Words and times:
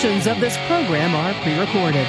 Portions 0.00 0.26
of 0.26 0.40
this 0.40 0.56
program 0.66 1.14
are 1.14 1.34
pre 1.42 1.60
recorded. 1.60 2.06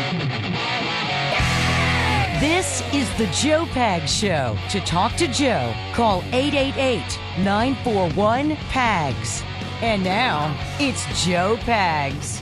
This 2.40 2.81
is 2.94 3.14
the 3.17 3.27
Joe 3.34 3.66
Pag 3.66 4.08
Show. 4.08 4.58
To 4.70 4.80
talk 4.80 5.17
to 5.17 5.27
Joe, 5.27 5.73
call 5.94 6.23
888 6.31 7.04
941 7.40 8.55
PAGS. 8.70 9.44
And 9.81 10.05
now, 10.05 10.58
it's 10.80 11.04
Joe 11.26 11.58
Pags. 11.64 12.40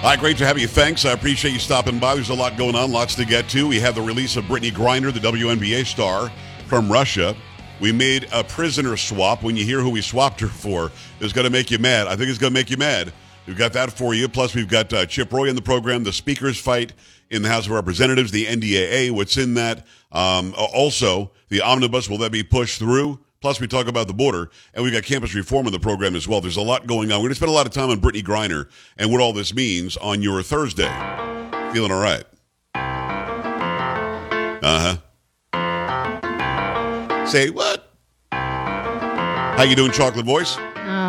Hi, 0.00 0.16
great 0.16 0.38
to 0.38 0.46
have 0.46 0.58
you. 0.58 0.68
Thanks. 0.68 1.04
I 1.04 1.12
appreciate 1.12 1.52
you 1.52 1.60
stopping 1.60 1.98
by. 1.98 2.14
There's 2.14 2.30
a 2.30 2.34
lot 2.34 2.56
going 2.56 2.74
on, 2.74 2.90
lots 2.90 3.14
to 3.16 3.26
get 3.26 3.46
to. 3.50 3.68
We 3.68 3.78
have 3.80 3.94
the 3.94 4.00
release 4.00 4.36
of 4.36 4.48
Brittany 4.48 4.72
Griner, 4.72 5.12
the 5.12 5.20
WNBA 5.20 5.84
star 5.84 6.32
from 6.66 6.90
Russia. 6.90 7.36
We 7.78 7.92
made 7.92 8.26
a 8.32 8.42
prisoner 8.42 8.96
swap. 8.96 9.42
When 9.42 9.54
you 9.54 9.66
hear 9.66 9.80
who 9.80 9.90
we 9.90 10.00
swapped 10.00 10.40
her 10.40 10.48
for, 10.48 10.90
it's 11.20 11.34
going 11.34 11.44
to 11.44 11.50
make 11.50 11.70
you 11.70 11.78
mad. 11.78 12.06
I 12.06 12.16
think 12.16 12.30
it's 12.30 12.38
going 12.38 12.54
to 12.54 12.58
make 12.58 12.70
you 12.70 12.78
mad. 12.78 13.12
We've 13.50 13.58
got 13.58 13.72
that 13.72 13.90
for 13.90 14.14
you. 14.14 14.28
Plus, 14.28 14.54
we've 14.54 14.68
got 14.68 14.92
uh, 14.92 15.06
Chip 15.06 15.32
Roy 15.32 15.48
in 15.48 15.56
the 15.56 15.60
program, 15.60 16.04
the 16.04 16.12
speakers 16.12 16.56
fight 16.56 16.92
in 17.30 17.42
the 17.42 17.48
House 17.48 17.66
of 17.66 17.72
Representatives, 17.72 18.30
the 18.30 18.46
NDAA, 18.46 19.10
what's 19.10 19.36
in 19.36 19.54
that. 19.54 19.88
Um, 20.12 20.54
also, 20.56 21.32
the 21.48 21.60
omnibus, 21.60 22.08
will 22.08 22.18
that 22.18 22.30
be 22.30 22.44
pushed 22.44 22.78
through? 22.78 23.18
Plus, 23.40 23.58
we 23.58 23.66
talk 23.66 23.88
about 23.88 24.06
the 24.06 24.14
border, 24.14 24.50
and 24.72 24.84
we've 24.84 24.92
got 24.92 25.02
campus 25.02 25.34
reform 25.34 25.66
in 25.66 25.72
the 25.72 25.80
program 25.80 26.14
as 26.14 26.28
well. 26.28 26.40
There's 26.40 26.58
a 26.58 26.62
lot 26.62 26.86
going 26.86 27.10
on. 27.10 27.18
We're 27.18 27.24
going 27.24 27.30
to 27.30 27.34
spend 27.34 27.50
a 27.50 27.52
lot 27.52 27.66
of 27.66 27.72
time 27.72 27.90
on 27.90 27.98
Brittany 27.98 28.22
Griner 28.22 28.68
and 28.96 29.10
what 29.10 29.20
all 29.20 29.32
this 29.32 29.52
means 29.52 29.96
on 29.96 30.22
your 30.22 30.44
Thursday. 30.44 30.92
Feeling 31.72 31.90
all 31.90 32.00
right? 32.00 32.22
Uh 34.62 34.96
huh. 35.52 37.26
Say 37.26 37.50
what? 37.50 37.96
How 38.30 39.64
you 39.64 39.74
doing, 39.74 39.90
chocolate 39.90 40.24
voice? 40.24 40.56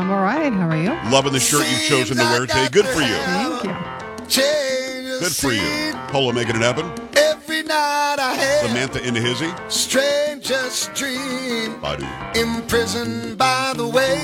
I'm 0.01 0.09
all 0.09 0.23
right. 0.23 0.51
How 0.51 0.69
are 0.69 0.77
you? 0.77 0.89
Loving 1.11 1.31
the 1.33 1.39
shirt 1.39 1.63
you've 1.69 1.81
chosen 1.83 2.17
to 2.17 2.23
wear 2.23 2.41
today. 2.47 2.67
Good 2.71 2.87
for 2.87 3.01
you. 3.01 3.13
Thank 3.13 3.63
you. 3.65 5.19
Good 5.19 5.31
for 5.35 5.51
you. 5.51 5.93
Polo 6.07 6.31
making 6.31 6.55
it 6.55 6.61
happen. 6.63 6.85
Every 7.15 7.61
night 7.61 8.15
I 8.17 8.33
had 8.33 8.65
Samantha 8.67 9.05
into 9.07 9.21
hizzy. 9.21 9.51
strangest 9.67 10.93
dream. 10.95 11.75
Badu. 11.81 12.35
Imprisoned 12.35 13.37
by 13.37 13.73
the 13.75 13.87
way 13.87 14.17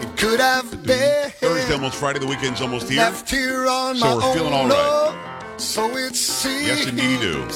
it 0.00 0.16
could 0.16 0.40
have 0.40 0.70
been. 0.86 1.30
Thursday, 1.32 1.74
almost 1.74 1.96
Friday. 1.96 2.20
The 2.20 2.26
weekend's 2.26 2.62
almost 2.62 2.88
here. 2.88 3.00
Left 3.02 3.28
here 3.30 3.66
on 3.68 3.96
So 3.96 4.06
my 4.06 4.14
we're 4.14 4.22
own. 4.24 4.34
feeling 4.34 4.52
all 4.54 4.68
right. 4.68 5.14
no, 5.52 5.58
So 5.58 5.94
it 5.98 6.14
seems. 6.16 6.66
Yes, 6.66 6.86
indeed, 6.86 7.20
you 7.20 7.32
do. 7.32 7.46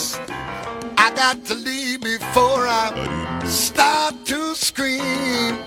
I 0.98 1.11
got 1.14 1.42
to 1.47 1.55
leave 1.55 2.03
before 2.03 2.67
I 2.67 2.91
Badu. 3.42 3.47
start 3.48 4.25
to 4.25 4.25
scream. 4.56 5.58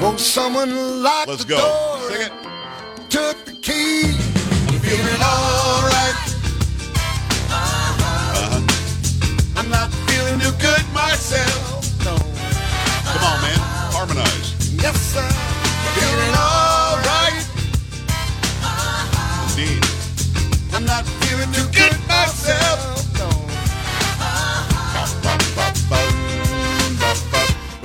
Won't 0.00 0.20
someone 0.20 1.02
lock 1.02 1.26
Let's 1.26 1.44
the 1.44 1.50
go. 1.50 1.58
door? 1.58 2.10
Sing 2.10 2.22
it. 2.26 2.32
Took 3.10 3.44
the 3.44 3.52
key. 3.52 4.14
I'm 4.68 4.78
feeling 4.80 5.22
alright. 5.22 6.18
Uh-huh. 7.50 8.60
I'm 9.56 9.68
not 9.70 9.90
feeling 10.08 10.38
too 10.38 10.52
good 10.60 10.84
myself. 10.94 11.82
No. 12.04 12.14
Come 12.16 13.24
on, 13.30 13.42
man. 13.42 13.58
Harmonize. 13.92 14.54
Yes, 14.80 15.16
I'm 15.16 15.32
feeling 15.98 16.34
alright. 16.38 17.44
Indeed. 19.50 19.84
I'm 20.74 20.84
not 20.84 21.04
feeling 21.26 21.50
too 21.52 21.66
good 21.72 21.98
myself. 22.06 23.07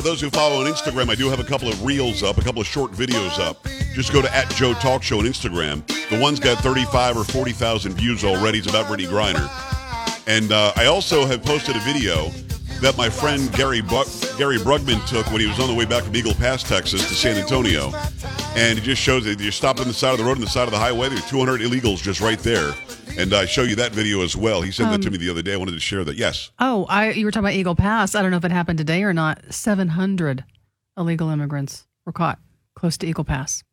For 0.04 0.10
those 0.10 0.20
who 0.20 0.30
follow 0.32 0.60
on 0.60 0.66
Instagram, 0.66 1.10
I 1.10 1.16
do 1.16 1.30
have 1.30 1.40
a 1.40 1.46
couple 1.46 1.70
of 1.70 1.82
reels 1.86 2.24
up, 2.24 2.38
a 2.38 2.42
couple 2.42 2.60
of 2.60 2.68
short 2.68 2.92
videos 2.92 3.40
up. 3.40 3.66
Just 3.94 4.12
go 4.12 4.22
to 4.22 4.36
at 4.36 4.50
Joe 4.50 4.74
Talk 4.74 5.02
Show 5.02 5.20
on 5.20 5.24
Instagram. 5.24 5.88
The 6.10 6.20
one's 6.20 6.42
got 6.42 6.58
35 6.58 7.16
or 7.16 7.24
40,000 7.24 7.94
views 7.94 8.26
already. 8.26 8.58
It's 8.58 8.68
about 8.68 8.88
Brittney 8.88 9.08
Griner. 9.08 9.48
And 10.28 10.52
uh, 10.52 10.74
I 10.76 10.88
also 10.88 11.26
have 11.26 11.42
posted 11.46 11.78
a 11.78 11.80
video 11.80 12.28
that 12.82 12.98
my 12.98 13.10
friend 13.10 13.50
Gary 13.54 13.80
Bu- 13.80 14.04
Gary 14.38 14.58
Brugman 14.58 15.08
took 15.08 15.26
when 15.32 15.40
he 15.40 15.48
was 15.48 15.58
on 15.62 15.70
the 15.70 15.74
way 15.74 15.86
back 15.86 16.04
from 16.04 16.14
Eagle 16.18 16.34
Pass, 16.34 16.64
Texas 16.64 17.08
to 17.08 17.14
San 17.14 17.38
Antonio. 17.38 17.94
And 18.58 18.78
it 18.78 18.82
just 18.82 19.02
shows 19.02 19.24
that 19.24 19.40
you're 19.40 19.54
stopped 19.54 19.80
on 19.80 19.88
the 19.88 19.94
side 19.94 20.12
of 20.12 20.18
the 20.18 20.26
road 20.26 20.36
on 20.36 20.42
the 20.42 20.48
side 20.48 20.68
of 20.68 20.72
the 20.72 20.80
highway. 20.80 21.08
There's 21.08 21.30
200 21.30 21.62
illegals 21.62 22.04
just 22.04 22.20
right 22.20 22.40
there. 22.40 22.74
And 23.16 23.34
I 23.34 23.46
show 23.46 23.62
you 23.62 23.76
that 23.76 23.92
video 23.92 24.22
as 24.22 24.36
well. 24.36 24.62
He 24.62 24.72
sent 24.72 24.90
that 24.90 25.02
to 25.04 25.12
me 25.12 25.18
the 25.18 25.30
other 25.30 25.44
day. 25.44 25.54
I 25.54 25.58
wanted 25.58 25.74
to 25.74 25.80
share 25.80 26.04
that. 26.04 26.18
Yes. 26.18 26.50
Oh, 26.60 26.86
I 26.90 27.12
you 27.12 27.26
were 27.26 27.32
talking 27.32 27.46
about 27.46 27.54
Eagle 27.54 27.76
Pass. 27.76 28.16
I 28.16 28.22
don't 28.22 28.32
know 28.32 28.38
if 28.38 28.46
it 28.46 28.52
happened 28.52 28.80
today 28.80 29.04
or 29.04 29.14
not. 29.14 29.54
700 29.54 30.44
illegal 30.98 31.30
immigrants 31.30 31.86
were 32.06 32.12
caught 32.12 32.40
close 32.76 32.98
to 32.98 33.08
Eagle 33.08 33.24
Pass. 33.24 33.64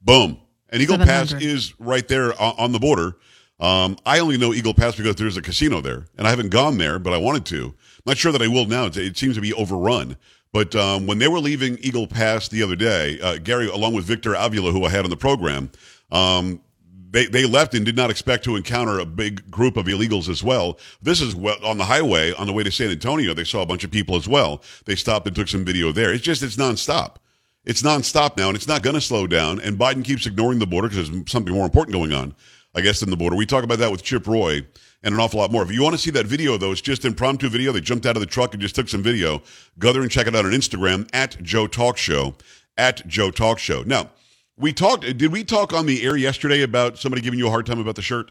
Boom. 0.00 0.38
And 0.70 0.82
Eagle 0.82 0.98
Pass 0.98 1.32
is 1.32 1.78
right 1.78 2.06
there 2.08 2.32
on 2.40 2.72
the 2.72 2.78
border. 2.78 3.16
Um, 3.60 3.96
I 4.06 4.20
only 4.20 4.38
know 4.38 4.54
Eagle 4.54 4.74
Pass 4.74 4.96
because 4.96 5.16
there's 5.16 5.36
a 5.36 5.42
casino 5.42 5.80
there, 5.80 6.06
and 6.16 6.26
I 6.26 6.30
haven't 6.30 6.50
gone 6.50 6.78
there, 6.78 6.98
but 6.98 7.12
I 7.12 7.18
wanted 7.18 7.44
to. 7.46 7.64
I'm 7.66 8.02
not 8.06 8.16
sure 8.16 8.32
that 8.32 8.42
I 8.42 8.48
will 8.48 8.66
now. 8.66 8.86
It, 8.86 8.96
it 8.96 9.18
seems 9.18 9.34
to 9.34 9.40
be 9.40 9.52
overrun. 9.52 10.16
But 10.52 10.74
um, 10.74 11.06
when 11.06 11.18
they 11.18 11.28
were 11.28 11.40
leaving 11.40 11.76
Eagle 11.80 12.06
Pass 12.06 12.48
the 12.48 12.62
other 12.62 12.76
day, 12.76 13.20
uh, 13.20 13.38
Gary, 13.38 13.68
along 13.68 13.94
with 13.94 14.04
Victor 14.04 14.34
Avila, 14.34 14.72
who 14.72 14.84
I 14.84 14.90
had 14.90 15.04
on 15.04 15.10
the 15.10 15.16
program, 15.16 15.70
um, 16.10 16.62
they, 17.10 17.26
they 17.26 17.46
left 17.46 17.74
and 17.74 17.84
did 17.84 17.96
not 17.96 18.10
expect 18.10 18.44
to 18.44 18.56
encounter 18.56 18.98
a 18.98 19.06
big 19.06 19.50
group 19.50 19.76
of 19.76 19.86
illegals 19.86 20.28
as 20.28 20.42
well. 20.44 20.78
This 21.00 21.20
is 21.20 21.34
well, 21.34 21.56
on 21.64 21.78
the 21.78 21.84
highway 21.84 22.32
on 22.34 22.46
the 22.46 22.52
way 22.52 22.62
to 22.62 22.70
San 22.70 22.90
Antonio. 22.90 23.34
They 23.34 23.44
saw 23.44 23.62
a 23.62 23.66
bunch 23.66 23.84
of 23.84 23.90
people 23.90 24.16
as 24.16 24.28
well. 24.28 24.62
They 24.84 24.94
stopped 24.94 25.26
and 25.26 25.34
took 25.34 25.48
some 25.48 25.64
video 25.64 25.92
there. 25.92 26.12
It's 26.12 26.24
just, 26.24 26.42
it's 26.42 26.56
nonstop. 26.56 27.16
It's 27.64 27.82
nonstop 27.82 28.36
now, 28.36 28.48
and 28.48 28.56
it's 28.56 28.68
not 28.68 28.82
going 28.82 28.94
to 28.94 29.00
slow 29.00 29.26
down. 29.26 29.60
And 29.60 29.78
Biden 29.78 30.04
keeps 30.04 30.26
ignoring 30.26 30.58
the 30.58 30.66
border 30.66 30.88
because 30.88 31.10
there's 31.10 31.30
something 31.30 31.52
more 31.52 31.64
important 31.64 31.92
going 31.92 32.12
on, 32.12 32.34
I 32.74 32.80
guess, 32.80 33.00
than 33.00 33.10
the 33.10 33.16
border. 33.16 33.36
We 33.36 33.46
talk 33.46 33.64
about 33.64 33.78
that 33.78 33.90
with 33.90 34.02
Chip 34.02 34.26
Roy 34.26 34.66
and 35.02 35.14
an 35.14 35.20
awful 35.20 35.40
lot 35.40 35.52
more. 35.52 35.62
If 35.62 35.72
you 35.72 35.82
want 35.82 35.94
to 35.94 36.00
see 36.00 36.10
that 36.12 36.26
video, 36.26 36.56
though, 36.56 36.72
it's 36.72 36.80
just 36.80 37.04
impromptu 37.04 37.48
video. 37.48 37.72
They 37.72 37.80
jumped 37.80 38.06
out 38.06 38.16
of 38.16 38.20
the 38.20 38.26
truck 38.26 38.54
and 38.54 38.60
just 38.60 38.74
took 38.74 38.88
some 38.88 39.02
video. 39.02 39.42
Go 39.78 39.92
there 39.92 40.02
and 40.02 40.10
check 40.10 40.26
it 40.26 40.34
out 40.34 40.44
on 40.44 40.52
Instagram 40.52 41.08
at 41.12 41.42
Joe 41.42 41.66
Talk 41.66 41.96
Show. 41.96 42.34
At 42.76 43.06
Joe 43.06 43.30
Talk 43.30 43.58
Show. 43.58 43.82
Now, 43.82 44.10
we 44.58 44.72
talked. 44.72 45.02
Did 45.02 45.32
we 45.32 45.44
talk 45.44 45.72
on 45.72 45.86
the 45.86 46.02
air 46.04 46.16
yesterday 46.16 46.62
about 46.62 46.98
somebody 46.98 47.22
giving 47.22 47.38
you 47.38 47.46
a 47.46 47.50
hard 47.50 47.66
time 47.66 47.78
about 47.78 47.96
the 47.96 48.02
shirt? 48.02 48.30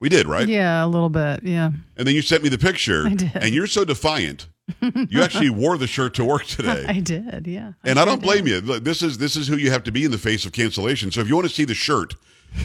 We 0.00 0.08
did, 0.08 0.26
right? 0.26 0.46
Yeah, 0.46 0.84
a 0.84 0.86
little 0.86 1.08
bit. 1.08 1.42
Yeah. 1.42 1.70
And 1.96 2.06
then 2.06 2.14
you 2.14 2.22
sent 2.22 2.42
me 2.42 2.48
the 2.48 2.58
picture, 2.58 3.06
I 3.06 3.14
did. 3.14 3.32
and 3.34 3.52
you're 3.52 3.66
so 3.66 3.84
defiant. 3.84 4.46
you 4.82 5.22
actually 5.22 5.50
wore 5.50 5.78
the 5.78 5.86
shirt 5.86 6.14
to 6.14 6.24
work 6.24 6.44
today. 6.44 6.84
I 6.88 7.00
did. 7.00 7.46
Yeah. 7.46 7.72
And 7.84 7.98
I 7.98 8.04
don't 8.04 8.22
blame 8.22 8.46
you. 8.46 8.60
This 8.60 9.02
is 9.02 9.18
this 9.18 9.34
is 9.34 9.48
who 9.48 9.56
you 9.56 9.70
have 9.70 9.82
to 9.84 9.92
be 9.92 10.04
in 10.04 10.10
the 10.10 10.18
face 10.18 10.44
of 10.44 10.52
cancellation. 10.52 11.10
So 11.10 11.20
if 11.20 11.28
you 11.28 11.34
want 11.34 11.48
to 11.48 11.54
see 11.54 11.64
the 11.64 11.74
shirt 11.74 12.14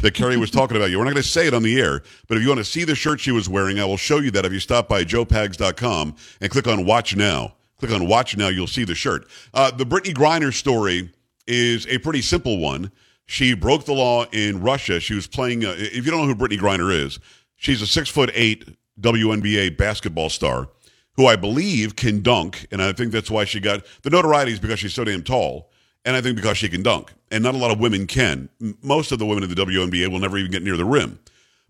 that 0.02 0.14
Carrie 0.14 0.38
was 0.38 0.52
talking 0.52 0.78
about, 0.78 0.92
you 0.92 0.98
we're 0.98 1.06
not 1.06 1.12
going 1.14 1.24
to 1.24 1.28
say 1.30 1.48
it 1.48 1.54
on 1.54 1.64
the 1.64 1.80
air, 1.80 2.04
but 2.28 2.38
if 2.38 2.44
you 2.44 2.50
want 2.50 2.60
to 2.60 2.66
see 2.66 2.84
the 2.84 2.96
shirt 2.96 3.20
she 3.20 3.32
was 3.32 3.50
wearing, 3.50 3.80
I 3.80 3.86
will 3.86 3.98
show 3.98 4.20
you 4.20 4.32
that 4.32 4.46
if 4.46 4.52
you 4.52 4.60
stop 4.60 4.88
by 4.88 5.04
joepags.com 5.04 6.16
and 6.42 6.52
click 6.52 6.68
on 6.68 6.86
Watch 6.86 7.16
Now. 7.16 7.56
Click 7.80 7.92
on 7.92 8.08
Watch 8.08 8.38
Now, 8.38 8.50
you'll 8.50 8.68
see 8.68 8.84
the 8.86 8.96
shirt. 8.96 9.28
Uh, 9.54 9.72
the 9.72 9.86
Brittany 9.86 10.14
Griner 10.14 10.54
story 10.54 11.10
is 11.48 11.88
a 11.88 11.98
pretty 12.00 12.22
simple 12.22 12.58
one. 12.58 12.92
She 13.26 13.54
broke 13.54 13.86
the 13.86 13.94
law 13.94 14.26
in 14.32 14.62
Russia. 14.62 15.00
She 15.00 15.16
was 15.16 15.28
playing. 15.28 15.66
Uh, 15.66 15.76
if 15.78 16.06
you 16.06 16.12
don't 16.12 16.22
know 16.22 16.28
who 16.28 16.36
Brittany 16.36 16.62
Griner 16.62 16.94
is, 16.94 17.20
she's 17.56 17.82
a 17.82 17.88
six 17.88 18.10
foot 18.10 18.32
eight 18.34 18.66
WNBA 19.00 19.78
basketball 19.78 20.30
star 20.30 20.70
who 21.16 21.28
I 21.28 21.36
believe 21.36 21.96
can 21.96 22.22
dunk, 22.22 22.68
and 22.72 22.82
I 22.82 22.92
think 22.92 23.12
that's 23.12 23.30
why 23.30 23.46
she 23.46 23.60
got 23.60 23.86
the 24.02 24.10
notoriety 24.10 24.52
is 24.52 24.60
because 24.60 24.80
she's 24.80 24.94
so 24.94 25.04
damn 25.04 25.24
tall, 25.24 25.70
and 26.06 26.16
I 26.16 26.22
think 26.22 26.36
because 26.36 26.58
she 26.58 26.70
can 26.70 26.84
dunk, 26.84 27.14
and 27.32 27.44
not 27.44 27.56
a 27.56 27.58
lot 27.58 27.72
of 27.72 27.80
women 27.80 28.08
can. 28.08 28.50
Most 28.82 29.12
of 29.12 29.20
the 29.20 29.26
women 29.26 29.44
in 29.44 29.50
the 29.50 29.56
WNBA 29.56 30.10
will 30.10 30.20
never 30.20 30.38
even 30.38 30.52
get 30.52 30.64
near 30.64 30.78
the 30.78 30.86
rim, 30.86 31.20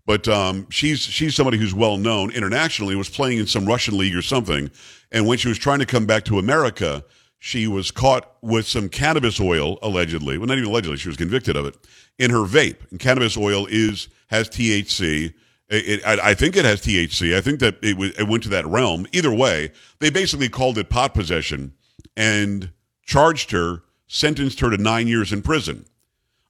but 0.06 0.26
um, 0.28 0.66
she's 0.70 1.00
she's 1.00 1.34
somebody 1.34 1.58
who's 1.58 1.74
well 1.74 1.98
known 1.98 2.30
internationally. 2.30 2.96
Was 2.96 3.08
playing 3.08 3.38
in 3.38 3.46
some 3.46 3.66
Russian 3.66 3.98
league 3.98 4.16
or 4.16 4.22
something, 4.22 4.70
and 5.12 5.26
when 5.26 5.38
she 5.38 5.48
was 5.48 5.58
trying 5.58 5.78
to 5.80 5.86
come 5.86 6.06
back 6.06 6.24
to 6.24 6.38
America, 6.38 7.04
she 7.44 7.66
was 7.66 7.90
caught 7.90 8.32
with 8.40 8.66
some 8.66 8.88
cannabis 8.88 9.38
oil 9.38 9.78
allegedly. 9.82 10.38
Well, 10.38 10.46
not 10.46 10.56
even 10.56 10.70
allegedly, 10.70 10.96
she 10.96 11.08
was 11.08 11.18
convicted 11.18 11.56
of 11.56 11.66
it 11.66 11.76
in 12.18 12.30
her 12.30 12.46
vape. 12.46 12.90
And 12.90 12.98
cannabis 12.98 13.36
oil 13.36 13.66
is 13.66 14.08
has 14.28 14.48
THC. 14.48 15.34
It, 15.68 15.88
it, 15.88 16.04
I, 16.06 16.32
think 16.32 16.56
it 16.56 16.64
has 16.64 16.80
THC. 16.80 17.36
I 17.36 17.42
think 17.42 17.60
that 17.60 17.76
it, 17.82 17.92
w- 17.92 18.14
it 18.18 18.26
went 18.26 18.44
to 18.44 18.48
that 18.48 18.66
realm. 18.66 19.06
Either 19.12 19.30
way, 19.30 19.72
they 19.98 20.08
basically 20.08 20.48
called 20.48 20.78
it 20.78 20.88
pot 20.88 21.12
possession 21.12 21.74
and 22.16 22.70
charged 23.04 23.50
her, 23.50 23.82
sentenced 24.06 24.60
her 24.60 24.70
to 24.70 24.78
nine 24.78 25.06
years 25.06 25.30
in 25.30 25.42
prison. 25.42 25.84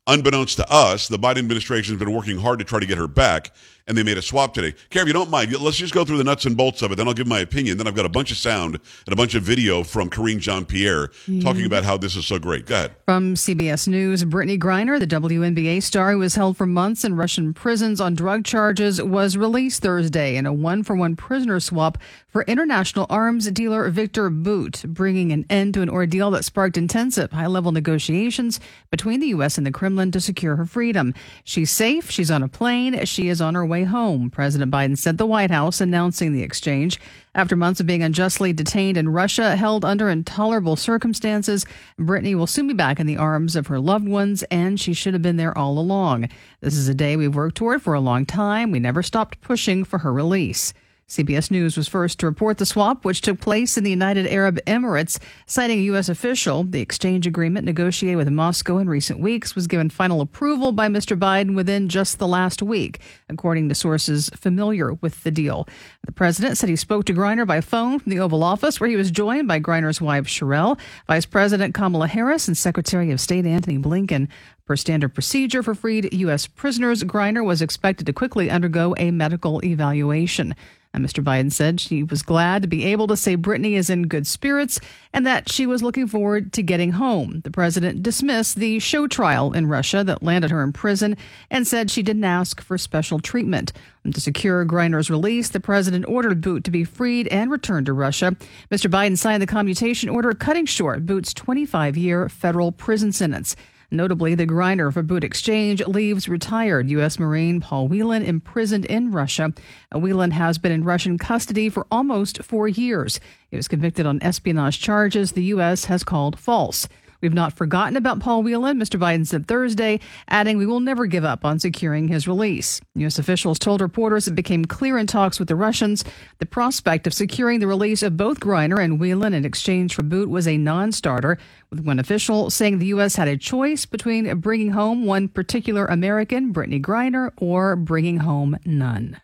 Unbeknownst 0.07 0.59
to 0.59 0.73
us, 0.73 1.09
the 1.09 1.19
Biden 1.19 1.39
administration 1.39 1.95
has 1.95 1.99
been 1.99 2.15
working 2.15 2.39
hard 2.39 2.61
to 2.61 2.65
try 2.65 2.79
to 2.79 2.87
get 2.87 2.99
her 2.99 3.09
back, 3.09 3.51
and 3.87 3.97
they 3.97 4.03
made 4.03 4.17
a 4.17 4.23
swap 4.23 4.55
today. 4.55 4.75
Care, 4.91 5.03
if 5.03 5.09
you 5.09 5.13
don't 5.13 5.31
mind, 5.31 5.53
let's 5.61 5.77
just 5.77 5.93
go 5.93 6.05
through 6.05 6.17
the 6.17 6.25
nuts 6.25 6.47
and 6.47 6.57
bolts 6.57 6.81
of 6.81 6.91
it. 6.93 6.97
Then 6.97 7.07
I'll 7.07 7.15
give 7.15 7.27
my 7.27 7.41
opinion. 7.41 7.77
Then 7.77 7.87
I've 7.87 7.95
got 7.95 8.07
a 8.07 8.11
bunch 8.11 8.31
of 8.31 8.39
sound 8.39 8.79
and 9.07 9.13
a 9.13 9.17
bunch 9.17 9.35
of 9.35 9.43
video 9.43 9.83
from 9.83 10.09
Karine 10.09 10.39
Jean 10.39 10.65
Pierre 10.65 11.09
talking 11.09 11.41
mm-hmm. 11.41 11.67
about 11.67 11.85
how 11.85 11.97
this 11.97 12.17
is 12.17 12.27
so 12.27 12.39
great. 12.39 12.67
Go 12.67 12.77
ahead. 12.77 12.95
From 13.05 13.35
CBS 13.35 13.87
News, 13.87 14.25
Brittany 14.25 14.59
Griner, 14.59 14.99
the 14.99 15.07
WNBA 15.07 15.83
star 15.83 16.13
who 16.13 16.19
was 16.19 16.35
held 16.35 16.57
for 16.57 16.67
months 16.67 17.05
in 17.05 17.15
Russian 17.15 17.53
prisons 17.53 18.01
on 18.01 18.15
drug 18.15 18.45
charges, 18.45 19.03
was 19.03 19.37
released 19.37 19.83
Thursday 19.83 20.37
in 20.37 20.47
a 20.47 20.53
one 20.53 20.83
for 20.83 20.97
one 20.97 21.15
prisoner 21.15 21.61
swap 21.61 21.99
for 22.29 22.43
international 22.45 23.07
arms 23.11 23.51
dealer 23.51 23.89
Viktor 23.91 24.31
Bout, 24.31 24.83
bringing 24.89 25.31
an 25.31 25.45
end 25.51 25.75
to 25.75 25.83
an 25.83 25.91
ordeal 25.91 26.31
that 26.31 26.45
sparked 26.45 26.77
intensive 26.77 27.33
high 27.33 27.47
level 27.47 27.71
negotiations 27.71 28.61
between 28.91 29.21
the 29.21 29.29
U.S. 29.29 29.59
and 29.59 29.67
the 29.67 29.71
Kremlin 29.71 30.11
to 30.13 30.21
secure 30.21 30.57
her 30.57 30.67
freedom. 30.67 31.15
She's 31.45 31.71
safe. 31.71 32.11
She's 32.11 32.31
on 32.31 32.43
a 32.43 32.49
plane. 32.49 33.05
She 33.05 33.29
is 33.29 33.41
on 33.41 33.55
her 33.55 33.65
way 33.65 33.74
home. 33.83 34.31
President 34.31 34.71
Biden 34.71 34.97
said 34.97 35.19
the 35.19 35.27
White 35.27 35.51
House 35.51 35.81
announcing 35.81 36.33
the 36.33 36.45
exchange. 36.45 37.01
After 37.35 37.57
months 37.57 37.81
of 37.81 37.87
being 37.87 38.05
unjustly 38.05 38.53
detained 38.53 38.97
in 38.97 39.09
Russia, 39.09 39.57
held 39.57 39.85
under 39.85 40.09
intolerable 40.09 40.77
circumstances, 40.77 41.67
Brittany 41.99 42.37
will 42.37 42.47
soon 42.47 42.69
be 42.69 42.75
back 42.75 43.01
in 43.01 43.09
the 43.09 43.17
arms 43.17 43.57
of 43.57 43.67
her 43.67 43.81
loved 43.81 44.07
ones, 44.07 44.45
and 44.45 44.79
she 44.79 44.95
should 44.95 45.15
have 45.15 45.23
been 45.23 45.37
there 45.37 45.59
all 45.59 45.79
along. 45.79 46.29
This 46.61 46.77
is 46.77 46.89
a 46.89 46.95
day 46.95 47.17
we've 47.17 47.35
worked 47.35 47.57
toward 47.57 47.83
for 47.83 47.95
a 47.95 48.01
long 48.01 48.25
time. 48.25 48.71
We 48.71 48.79
never 48.79 49.03
stopped 49.03 49.41
pushing 49.41 49.83
for 49.83 49.99
her 49.99 50.13
release. 50.13 50.73
CBS 51.09 51.51
News 51.51 51.77
was 51.77 51.87
first 51.87 52.19
to 52.19 52.27
report 52.27 52.57
the 52.57 52.65
swap, 52.65 53.05
which 53.05 53.21
took 53.21 53.39
place 53.39 53.77
in 53.77 53.85
the 53.85 53.91
United 53.91 54.27
Arab 54.27 54.59
Emirates, 54.67 55.19
citing 55.47 55.79
a 55.79 55.83
U.S. 55.83 56.09
official. 56.09 56.65
The 56.65 56.81
exchange 56.81 57.27
agreement 57.27 57.67
negotiated 57.67 58.17
with 58.17 58.31
Moscow 58.31 58.79
in 58.79 58.89
recent 58.89 59.21
weeks 59.21 59.55
was 59.55 59.67
given 59.67 59.91
final 59.91 60.23
approval 60.23 60.73
by 60.73 60.89
Mr. 60.89 61.19
Biden 61.19 61.55
within 61.55 61.91
just 61.91 62.19
the 62.19 62.27
last 62.27 62.63
week, 62.63 63.01
according 63.29 63.69
to 63.69 63.75
sources 63.75 64.31
familiar 64.35 64.95
with 64.95 65.23
the 65.25 65.31
deal. 65.31 65.69
The 66.07 66.13
president 66.13 66.57
said 66.57 66.71
he 66.71 66.77
spoke 66.77 67.05
to 67.05 67.15
Griner 67.15 67.47
by 67.47 67.61
phone 67.61 67.99
from 67.99 68.11
the 68.11 68.21
Oval 68.21 68.43
Office, 68.43 68.81
where 68.81 68.89
he 68.89 68.97
was 68.97 69.11
joined 69.11 69.47
by 69.47 69.61
Griner's 69.61 70.01
wife, 70.01 70.27
Cherelle, 70.27 70.79
Vice 71.07 71.27
President 71.27 71.75
Kamala 71.75 72.09
Harris, 72.09 72.49
and 72.49 72.57
Secretary 72.57 73.11
of 73.11 73.21
State 73.21 73.45
Antony 73.45 73.79
Blinken. 73.79 74.29
Per 74.67 74.77
standard 74.77 75.13
procedure 75.13 75.63
for 75.63 75.75
freed 75.75 76.15
U.S. 76.15 76.47
prisoners, 76.47 77.05
Griner 77.05 77.45
was 77.45 77.61
expected 77.61 78.07
to 78.07 78.15
quickly 78.15 78.49
undergo 78.49 78.95
a 78.97 79.11
medical 79.11 79.63
evaluation. 79.63 80.55
And 80.95 81.05
Mr. 81.05 81.25
Biden 81.25 81.51
said 81.51 81.81
she 81.81 82.05
was 82.05 82.23
glad 82.23 82.63
to 82.63 82.69
be 82.69 82.85
able 82.85 83.09
to 83.09 83.17
say 83.17 83.35
Brittany 83.35 83.75
is 83.75 83.91
in 83.91 84.07
good 84.07 84.29
spirits 84.29 84.81
and 85.13 85.27
that 85.27 85.51
she 85.51 85.67
was 85.67 85.83
looking 85.83 86.07
forward 86.07 86.53
to 86.53 86.63
getting 86.63 86.93
home. 86.93 87.41
The 87.43 87.51
president 87.51 88.05
dismissed 88.05 88.57
the 88.57 88.79
show 88.79 89.09
trial 89.09 89.53
in 89.53 89.67
Russia 89.67 90.05
that 90.05 90.23
landed 90.23 90.53
her 90.53 90.63
in 90.63 90.73
prison 90.73 91.17
and 91.51 91.67
said 91.67 91.91
she 91.91 92.05
didn't 92.05 92.23
ask 92.23 92.63
for 92.63 92.79
special 92.79 93.19
treatment. 93.19 93.73
And 94.05 94.15
to 94.15 94.21
secure 94.21 94.65
Griner's 94.65 95.11
release, 95.11 95.49
the 95.49 95.59
president 95.59 96.07
ordered 96.07 96.41
Bout 96.41 96.63
to 96.63 96.71
be 96.71 96.85
freed 96.85 97.27
and 97.29 97.51
returned 97.51 97.87
to 97.87 97.93
Russia. 97.93 98.37
Mr. 98.71 98.89
Biden 98.89 99.19
signed 99.19 99.43
the 99.43 99.49
commutation 99.49 100.09
order 100.09 100.33
cutting 100.33 100.65
short 100.65 101.05
Bout's 101.05 101.35
25 101.35 101.97
year 101.97 102.29
federal 102.29 102.71
prison 102.71 103.11
sentence. 103.11 103.57
Notably, 103.95 104.35
the 104.35 104.47
Griner 104.47 104.93
for 104.93 105.05
Bout 105.05 105.23
Exchange 105.23 105.81
leaves 105.87 106.29
retired 106.29 106.91
U.S. 106.91 107.17
Marine 107.17 107.61
Paul 107.61 107.87
Whelan 107.87 108.25
imprisoned 108.25 108.85
in 108.87 109.13
Russia. 109.13 109.53
Whelan 109.95 110.33
has 110.33 110.59
been 110.59 110.73
in 110.73 110.83
Russian 110.83 111.17
custody 111.17 111.69
for 111.69 111.87
almost 111.93 112.43
four 112.43 112.67
years. 112.67 113.21
He 113.49 113.57
was 113.57 113.69
convicted 113.69 114.05
on 114.05 114.21
espionage 114.21 114.81
charges 114.81 115.33
the 115.33 115.45
U.S. 115.45 115.85
has 115.85 116.03
called 116.03 116.41
false. 116.41 116.89
We've 117.25 117.33
not 117.33 117.55
forgotten 117.55 117.97
about 117.97 118.21
Paul 118.21 118.43
Whelan, 118.43 118.79
Mr. 118.79 119.01
Biden 119.01 119.27
said 119.27 119.49
Thursday, 119.49 119.99
adding, 120.29 120.59
We 120.59 120.67
will 120.67 120.81
never 120.81 121.07
give 121.07 121.25
up 121.25 121.43
on 121.43 121.59
securing 121.59 122.09
his 122.09 122.29
release. 122.29 122.83
U.S. 122.97 123.19
officials 123.19 123.59
told 123.59 123.81
reporters 123.81 124.29
it 124.29 124.35
became 124.35 124.67
clear 124.67 124.99
in 124.99 125.07
talks 125.07 125.39
with 125.39 125.49
the 125.49 125.57
Russians 125.57 126.05
the 126.37 126.45
prospect 126.45 127.07
of 127.07 127.15
securing 127.15 127.61
the 127.61 127.67
release 127.67 128.03
of 128.03 128.19
both 128.19 128.41
Griner 128.41 128.79
and 128.79 129.01
Whelan 129.01 129.33
in 129.33 129.47
exchange 129.47 129.95
for 129.95 130.03
Bout 130.03 130.29
was 130.29 130.47
a 130.47 130.59
non 130.59 130.93
starter, 130.93 131.39
with 131.71 131.81
one 131.81 131.99
official 131.99 132.51
saying 132.51 132.79
the 132.79 132.89
U.S. 132.89 133.17
had 133.17 133.27
a 133.27 133.39
choice 133.39 133.87
between 133.87 134.41
bringing 134.41 134.73
home 134.73 135.07
one 135.07 135.29
particular 135.29 135.87
American, 135.87 136.53
Brittany 136.53 136.79
Griner, 136.79 137.31
or 137.39 137.75
bringing 137.75 138.19
home 138.19 138.59
none. 138.67 139.19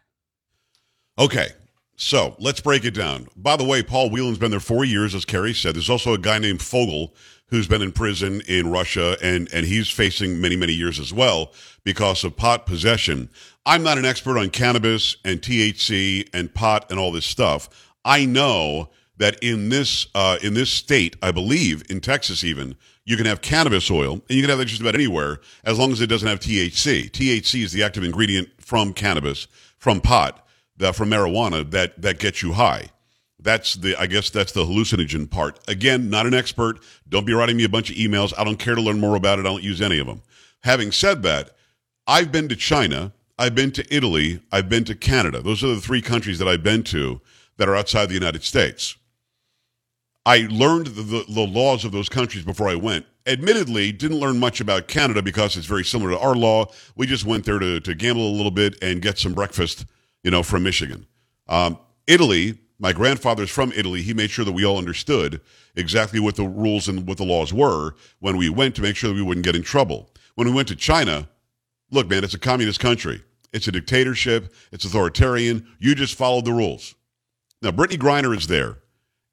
Okay. 1.18 1.48
So 1.96 2.34
let's 2.38 2.62
break 2.62 2.86
it 2.86 2.94
down. 2.94 3.28
By 3.36 3.56
the 3.56 3.64
way, 3.64 3.82
Paul 3.82 4.08
Whelan's 4.08 4.38
been 4.38 4.50
there 4.50 4.58
four 4.58 4.86
years, 4.86 5.14
as 5.14 5.26
Kerry 5.26 5.52
said. 5.52 5.74
There's 5.74 5.90
also 5.90 6.14
a 6.14 6.18
guy 6.18 6.38
named 6.38 6.62
Fogel 6.62 7.12
who's 7.50 7.68
been 7.68 7.82
in 7.82 7.92
prison 7.92 8.42
in 8.48 8.70
Russia, 8.70 9.16
and, 9.22 9.52
and 9.52 9.66
he's 9.66 9.90
facing 9.90 10.40
many, 10.40 10.56
many 10.56 10.72
years 10.72 10.98
as 10.98 11.12
well 11.12 11.52
because 11.84 12.24
of 12.24 12.36
pot 12.36 12.66
possession. 12.66 13.28
I'm 13.66 13.82
not 13.82 13.98
an 13.98 14.04
expert 14.04 14.38
on 14.38 14.50
cannabis 14.50 15.16
and 15.24 15.40
THC 15.40 16.28
and 16.32 16.52
pot 16.54 16.90
and 16.90 16.98
all 16.98 17.12
this 17.12 17.26
stuff. 17.26 17.68
I 18.04 18.24
know 18.24 18.90
that 19.18 19.38
in 19.42 19.68
this 19.68 20.06
uh, 20.14 20.38
in 20.42 20.54
this 20.54 20.70
state, 20.70 21.14
I 21.20 21.30
believe 21.30 21.84
in 21.90 22.00
Texas 22.00 22.42
even, 22.42 22.74
you 23.04 23.16
can 23.16 23.26
have 23.26 23.42
cannabis 23.42 23.90
oil, 23.90 24.14
and 24.14 24.22
you 24.30 24.40
can 24.40 24.48
have 24.48 24.58
that 24.58 24.64
just 24.64 24.80
about 24.80 24.94
anywhere 24.94 25.40
as 25.64 25.78
long 25.78 25.92
as 25.92 26.00
it 26.00 26.06
doesn't 26.06 26.28
have 26.28 26.40
THC. 26.40 27.10
THC 27.10 27.62
is 27.62 27.72
the 27.72 27.82
active 27.82 28.02
ingredient 28.02 28.48
from 28.58 28.94
cannabis, 28.94 29.46
from 29.76 30.00
pot, 30.00 30.46
the, 30.76 30.92
from 30.92 31.10
marijuana 31.10 31.70
that 31.70 32.00
that 32.00 32.18
gets 32.18 32.42
you 32.42 32.54
high. 32.54 32.88
That's 33.42 33.74
the 33.74 33.96
I 33.98 34.06
guess 34.06 34.30
that's 34.30 34.52
the 34.52 34.64
hallucinogen 34.64 35.30
part. 35.30 35.58
Again, 35.68 36.10
not 36.10 36.26
an 36.26 36.34
expert. 36.34 36.80
Don't 37.08 37.26
be 37.26 37.32
writing 37.32 37.56
me 37.56 37.64
a 37.64 37.68
bunch 37.68 37.90
of 37.90 37.96
emails. 37.96 38.32
I 38.36 38.44
don't 38.44 38.58
care 38.58 38.74
to 38.74 38.82
learn 38.82 39.00
more 39.00 39.16
about 39.16 39.38
it. 39.38 39.42
I 39.42 39.44
don't 39.44 39.62
use 39.62 39.80
any 39.80 39.98
of 39.98 40.06
them. 40.06 40.22
Having 40.62 40.92
said 40.92 41.22
that, 41.22 41.50
I've 42.06 42.30
been 42.30 42.48
to 42.48 42.56
China, 42.56 43.12
I've 43.38 43.54
been 43.54 43.72
to 43.72 43.94
Italy, 43.94 44.40
I've 44.52 44.68
been 44.68 44.84
to 44.84 44.94
Canada. 44.94 45.40
Those 45.40 45.64
are 45.64 45.68
the 45.68 45.80
three 45.80 46.02
countries 46.02 46.38
that 46.38 46.48
I've 46.48 46.62
been 46.62 46.82
to 46.84 47.20
that 47.56 47.68
are 47.68 47.76
outside 47.76 48.08
the 48.08 48.14
United 48.14 48.42
States. 48.42 48.96
I 50.26 50.46
learned 50.50 50.88
the, 50.88 51.02
the, 51.02 51.24
the, 51.28 51.46
laws 51.46 51.84
of 51.84 51.92
those 51.92 52.08
countries 52.08 52.44
before 52.44 52.68
I 52.68 52.74
went. 52.74 53.06
Admittedly, 53.26 53.90
didn't 53.92 54.18
learn 54.18 54.38
much 54.38 54.60
about 54.60 54.86
Canada 54.86 55.22
because 55.22 55.56
it's 55.56 55.66
very 55.66 55.84
similar 55.84 56.10
to 56.10 56.18
our 56.18 56.34
law. 56.34 56.66
We 56.94 57.06
just 57.06 57.24
went 57.24 57.46
there 57.46 57.58
to, 57.58 57.80
to 57.80 57.94
gamble 57.94 58.28
a 58.28 58.36
little 58.36 58.50
bit 58.50 58.76
and 58.82 59.00
get 59.00 59.18
some 59.18 59.32
breakfast, 59.32 59.86
you 60.22 60.30
know, 60.30 60.42
from 60.42 60.62
Michigan. 60.62 61.06
Um, 61.48 61.78
Italy, 62.06 62.58
my 62.80 62.92
grandfather's 62.92 63.50
from 63.50 63.72
Italy. 63.72 64.02
He 64.02 64.14
made 64.14 64.30
sure 64.30 64.44
that 64.44 64.52
we 64.52 64.64
all 64.64 64.78
understood 64.78 65.40
exactly 65.76 66.18
what 66.18 66.36
the 66.36 66.44
rules 66.44 66.88
and 66.88 67.06
what 67.06 67.18
the 67.18 67.24
laws 67.24 67.52
were 67.52 67.94
when 68.18 68.36
we 68.36 68.48
went 68.48 68.74
to 68.76 68.82
make 68.82 68.96
sure 68.96 69.10
that 69.10 69.16
we 69.16 69.22
wouldn't 69.22 69.44
get 69.44 69.54
in 69.54 69.62
trouble. 69.62 70.10
When 70.34 70.48
we 70.48 70.54
went 70.54 70.68
to 70.68 70.76
China, 70.76 71.28
look, 71.90 72.08
man, 72.08 72.24
it's 72.24 72.34
a 72.34 72.38
communist 72.38 72.80
country. 72.80 73.22
It's 73.52 73.68
a 73.68 73.72
dictatorship. 73.72 74.54
It's 74.72 74.84
authoritarian. 74.84 75.66
You 75.78 75.94
just 75.94 76.16
followed 76.16 76.46
the 76.46 76.52
rules. 76.52 76.94
Now, 77.62 77.70
Brittany 77.70 77.98
Griner 77.98 78.36
is 78.36 78.46
there 78.46 78.78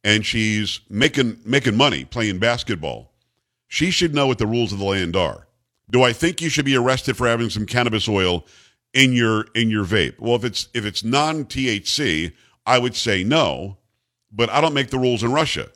and 0.03 0.25
she's 0.25 0.81
making 0.89 1.39
making 1.45 1.77
money 1.77 2.05
playing 2.05 2.39
basketball. 2.39 3.13
She 3.67 3.91
should 3.91 4.13
know 4.13 4.27
what 4.27 4.37
the 4.37 4.47
rules 4.47 4.73
of 4.73 4.79
the 4.79 4.85
land 4.85 5.15
are. 5.15 5.47
Do 5.89 6.03
I 6.03 6.13
think 6.13 6.41
you 6.41 6.49
should 6.49 6.65
be 6.65 6.75
arrested 6.75 7.15
for 7.15 7.27
having 7.27 7.49
some 7.49 7.65
cannabis 7.65 8.09
oil 8.09 8.45
in 8.93 9.13
your 9.13 9.47
in 9.55 9.69
your 9.69 9.85
vape? 9.85 10.19
Well, 10.19 10.35
if 10.35 10.43
it's 10.43 10.67
if 10.73 10.85
it's 10.85 11.03
non 11.03 11.45
THC, 11.45 12.33
I 12.67 12.77
would 12.77 12.95
say 12.95 13.23
no, 13.23 13.77
but 14.31 14.49
I 14.49 14.59
don't 14.59 14.73
make 14.73 14.89
the 14.89 14.99
rules 14.99 15.23
in 15.23 15.31
Russia, 15.31 15.69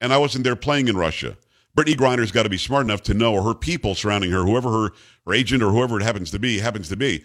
and 0.00 0.12
I 0.12 0.18
wasn't 0.18 0.44
there 0.44 0.56
playing 0.56 0.86
in 0.86 0.96
Russia. 0.96 1.36
Brittany 1.74 1.96
Griner's 1.96 2.32
got 2.32 2.44
to 2.44 2.48
be 2.48 2.56
smart 2.56 2.86
enough 2.86 3.02
to 3.02 3.14
know, 3.14 3.34
or 3.34 3.42
her 3.42 3.54
people 3.54 3.96
surrounding 3.96 4.30
her, 4.30 4.44
whoever 4.44 4.70
her, 4.70 4.90
her 5.26 5.34
agent 5.34 5.62
or 5.62 5.72
whoever 5.72 5.98
it 5.98 6.04
happens 6.04 6.30
to 6.30 6.38
be, 6.38 6.60
happens 6.60 6.88
to 6.88 6.96
be, 6.96 7.24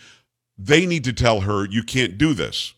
they 0.58 0.86
need 0.86 1.04
to 1.04 1.14
tell 1.14 1.42
her 1.42 1.66
you 1.66 1.84
can't 1.84 2.18
do 2.18 2.34
this. 2.34 2.74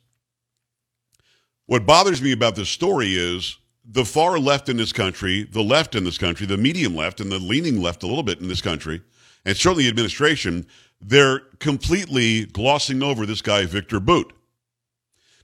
What 1.68 1.86
bothers 1.86 2.22
me 2.22 2.34
about 2.34 2.56
this 2.56 2.70
story 2.70 3.16
is 3.16 3.58
the 3.84 4.06
far 4.06 4.38
left 4.38 4.68
in 4.68 4.78
this 4.78 4.92
country, 4.92 5.44
the 5.44 5.64
left 5.64 5.96
in 5.96 6.04
this 6.04 6.18
country, 6.18 6.46
the 6.46 6.58
medium 6.58 6.96
left, 6.96 7.20
and 7.22 7.32
the 7.32 7.40
leaning 7.40 7.82
left 7.82 8.04
a 8.04 8.08
little 8.08 8.24
bit 8.24 8.40
in 8.40 8.50
this 8.50 8.62
country, 8.62 9.02
and 9.46 9.56
certainly 9.56 9.84
the 9.84 9.90
administration, 9.90 10.68
they're 11.00 11.40
completely 11.60 12.46
glossing 12.46 13.02
over 13.02 13.26
this 13.26 13.42
guy, 13.42 13.66
Viktor 13.66 14.00
Bout. 14.00 14.34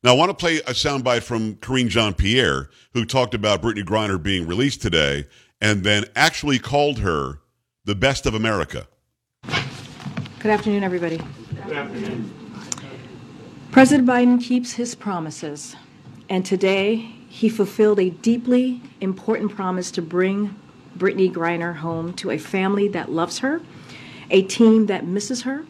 Now, 0.03 0.15
I 0.15 0.17
want 0.17 0.29
to 0.29 0.34
play 0.34 0.58
a 0.58 0.74
soundbite 0.74 1.22
from 1.22 1.58
Karine 1.58 1.88
Jean 1.88 2.15
Pierre, 2.15 2.72
who 2.96 3.05
talked 3.05 3.36
about 3.36 3.62
Brittany 3.62 3.86
Griner 3.86 4.22
being 4.22 4.48
released 4.48 4.81
today 4.81 5.27
and 5.62 5.84
then 5.84 6.05
actually 6.15 6.58
called 6.58 6.98
her 7.00 7.41
the 7.86 7.93
best 7.93 8.25
of 8.25 8.34
America. 8.34 8.88
Good 9.43 10.50
afternoon, 10.50 10.84
everybody. 10.84 11.17
Good 11.67 11.77
afternoon. 11.77 12.34
President 13.72 14.08
Biden 14.08 14.41
keeps 14.41 14.74
his 14.74 14.96
promises, 14.96 15.75
and 16.29 16.43
today 16.43 16.96
he 17.29 17.48
fulfilled 17.48 18.00
a 18.00 18.10
deeply 18.10 18.81
important 19.01 19.51
promise 19.51 19.91
to 19.91 20.01
bring 20.01 20.55
Brittany 20.96 21.29
Griner 21.29 21.75
home 21.75 22.13
to 22.13 22.31
a 22.31 22.39
family 22.39 22.88
that 22.88 23.12
loves 23.12 23.38
her, 23.39 23.62
a 24.31 24.41
team 24.41 24.88
that 24.88 25.05
misses 25.05 25.43
her, 25.43 25.63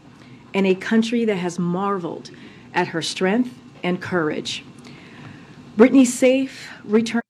and 0.54 0.66
a 0.66 0.76
country 0.76 1.26
that 1.26 1.36
has 1.36 1.60
marveled 1.60 2.32
at 2.74 2.88
her 2.88 3.02
strength 3.02 3.58
and 3.84 4.02
courage. 4.02 4.64
Brittany's 5.78 6.14
safe 6.14 6.70
return. 6.84 7.22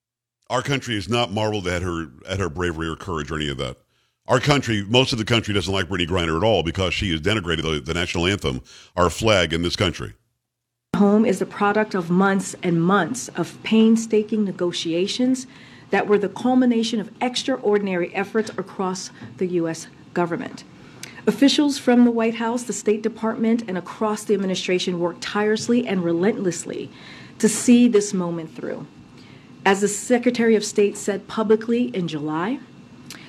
Our 0.50 0.62
country 0.62 0.94
has 0.96 1.08
not 1.08 1.32
marveled 1.32 1.66
at 1.66 1.82
her 1.82 2.08
at 2.28 2.38
her 2.38 2.48
bravery 2.48 2.88
or 2.88 2.96
courage 2.96 3.30
or 3.30 3.36
any 3.36 3.48
of 3.48 3.58
that. 3.58 3.78
Our 4.28 4.38
country, 4.38 4.84
most 4.88 5.12
of 5.12 5.18
the 5.18 5.24
country 5.24 5.52
doesn't 5.52 5.72
like 5.72 5.88
Brittany 5.88 6.08
Griner 6.08 6.36
at 6.36 6.44
all 6.44 6.62
because 6.62 6.94
she 6.94 7.10
has 7.10 7.20
denigrated 7.20 7.62
the, 7.62 7.80
the 7.80 7.94
national 7.94 8.26
anthem, 8.26 8.62
our 8.96 9.10
flag 9.10 9.52
in 9.52 9.62
this 9.62 9.74
country. 9.74 10.14
Home 10.96 11.24
is 11.24 11.38
the 11.38 11.46
product 11.46 11.94
of 11.94 12.10
months 12.10 12.54
and 12.62 12.82
months 12.82 13.28
of 13.28 13.60
painstaking 13.62 14.44
negotiations 14.44 15.46
that 15.90 16.06
were 16.06 16.18
the 16.18 16.28
culmination 16.28 17.00
of 17.00 17.10
extraordinary 17.20 18.14
efforts 18.14 18.50
across 18.50 19.10
the 19.38 19.46
U.S. 19.46 19.88
government. 20.14 20.64
Officials 21.24 21.78
from 21.78 22.04
the 22.04 22.10
White 22.10 22.34
House, 22.34 22.64
the 22.64 22.72
State 22.72 23.00
Department, 23.00 23.62
and 23.68 23.78
across 23.78 24.24
the 24.24 24.34
administration 24.34 24.98
worked 24.98 25.20
tirelessly 25.20 25.86
and 25.86 26.02
relentlessly 26.02 26.90
to 27.38 27.48
see 27.48 27.86
this 27.86 28.12
moment 28.12 28.56
through. 28.56 28.86
As 29.64 29.82
the 29.82 29.88
Secretary 29.88 30.56
of 30.56 30.64
State 30.64 30.96
said 30.96 31.28
publicly 31.28 31.94
in 31.94 32.08
July, 32.08 32.58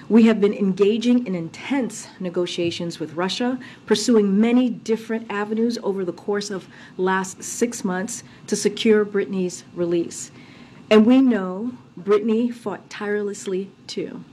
we 0.10 0.24
have 0.24 0.42
been 0.42 0.56
engaging 0.56 1.28
in 1.28 1.36
intense 1.36 2.08
negotiations 2.20 3.00
with 3.00 3.14
Russia, 3.14 3.60
pursuing 3.86 4.40
many 4.40 4.70
different 4.70 5.32
avenues 5.32 5.78
over 5.84 6.04
the 6.04 6.12
course 6.12 6.50
of 6.50 6.68
last 6.98 7.44
six 7.44 7.86
months 7.86 8.24
to 8.48 8.56
secure 8.56 9.06
Brittany's 9.06 9.64
release. 9.76 10.32
And 10.90 11.06
we 11.06 11.22
know 11.22 11.74
Brittany 11.96 12.50
fought 12.50 12.90
tirelessly 12.90 13.70
too. 13.86 14.24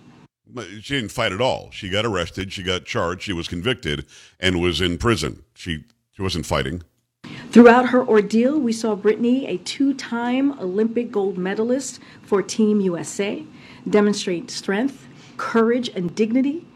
She 0.81 0.95
didn't 0.95 1.13
fight 1.13 1.33
at 1.33 1.41
all. 1.41 1.71
She 1.71 1.89
got 1.89 2.05
arrested, 2.05 2.53
she 2.53 2.63
got 2.63 2.85
charged, 2.85 3.23
she 3.23 3.33
was 3.33 3.49
convicted, 3.49 4.07
and 4.39 4.61
was 4.61 4.81
in 4.81 4.99
prison. 4.99 5.45
She 5.55 5.85
she 6.13 6.23
wasn't 6.23 6.47
fighting. 6.47 6.83
Throughout 7.51 7.89
her 7.89 8.07
ordeal, 8.07 8.59
we 8.59 8.73
saw 8.73 8.95
Brittany, 8.95 9.47
a 9.47 9.59
two 9.59 9.95
time 9.95 10.59
Olympic 10.61 11.11
gold 11.11 11.37
medalist 11.37 12.01
for 12.23 12.43
Team 12.43 12.81
USA, 12.81 13.45
demonstrate 13.89 14.51
strength, 14.51 15.09
courage, 15.37 15.89
and 15.89 16.15
dignity. 16.15 16.67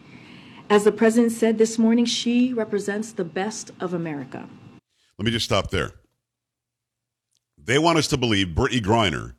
As 0.71 0.85
the 0.85 0.93
president 0.93 1.33
said 1.33 1.59
this 1.59 1.79
morning, 1.79 2.05
she 2.05 2.53
represents 2.53 3.13
the 3.13 3.25
best 3.25 3.71
of 3.81 3.95
America. 3.95 4.49
Let 5.19 5.27
me 5.27 5.31
just 5.31 5.45
stop 5.45 5.71
there. 5.71 5.93
They 7.63 7.79
want 7.79 7.99
us 7.99 8.09
to 8.09 8.17
believe 8.17 8.55
Brittany 8.55 8.81
Griner 8.81 9.35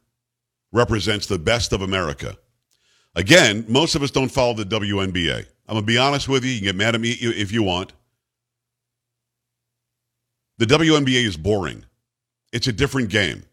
represents 0.72 1.26
the 1.28 1.40
best 1.40 1.74
of 1.74 1.82
America. 1.82 2.38
Again, 3.16 3.66
most 3.68 3.96
of 3.96 4.04
us 4.04 4.12
don't 4.12 4.30
follow 4.30 4.54
the 4.54 4.66
WNBA. 4.66 5.46
I'm 5.68 5.74
going 5.74 5.82
to 5.82 5.88
be 5.88 5.98
honest 5.98 6.28
with 6.28 6.44
you. 6.44 6.52
You 6.52 6.60
can 6.60 6.66
get 6.66 6.76
mad 6.76 6.96
at 6.96 7.02
me 7.02 7.12
if 7.12 7.52
you 7.52 7.64
want. 7.64 7.94
The 10.58 10.66
WNBA 10.66 11.26
is 11.26 11.38
boring. 11.38 11.86
It's 12.52 12.68
a 12.68 12.74
different 12.74 13.10
game. 13.10 13.44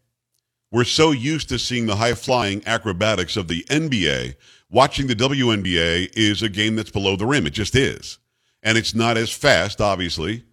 We're 0.71 0.85
so 0.85 1.11
used 1.11 1.49
to 1.51 1.59
seeing 1.59 1.87
the 1.87 1.97
high 1.97 2.15
flying 2.15 2.63
acrobatics 2.67 3.37
of 3.37 3.49
the 3.49 3.65
NBA. 3.65 4.37
Watching 4.71 5.07
the 5.07 5.15
WNBA 5.15 6.13
is 6.15 6.43
a 6.43 6.49
game 6.49 6.77
that's 6.77 6.91
below 6.91 7.17
the 7.17 7.27
rim. 7.27 7.47
It 7.47 7.53
just 7.53 7.77
is. 7.77 8.19
And 8.63 8.79
it's 8.79 8.95
not 8.95 9.17
as 9.17 9.33
fast, 9.33 9.81
obviously. 9.81 10.45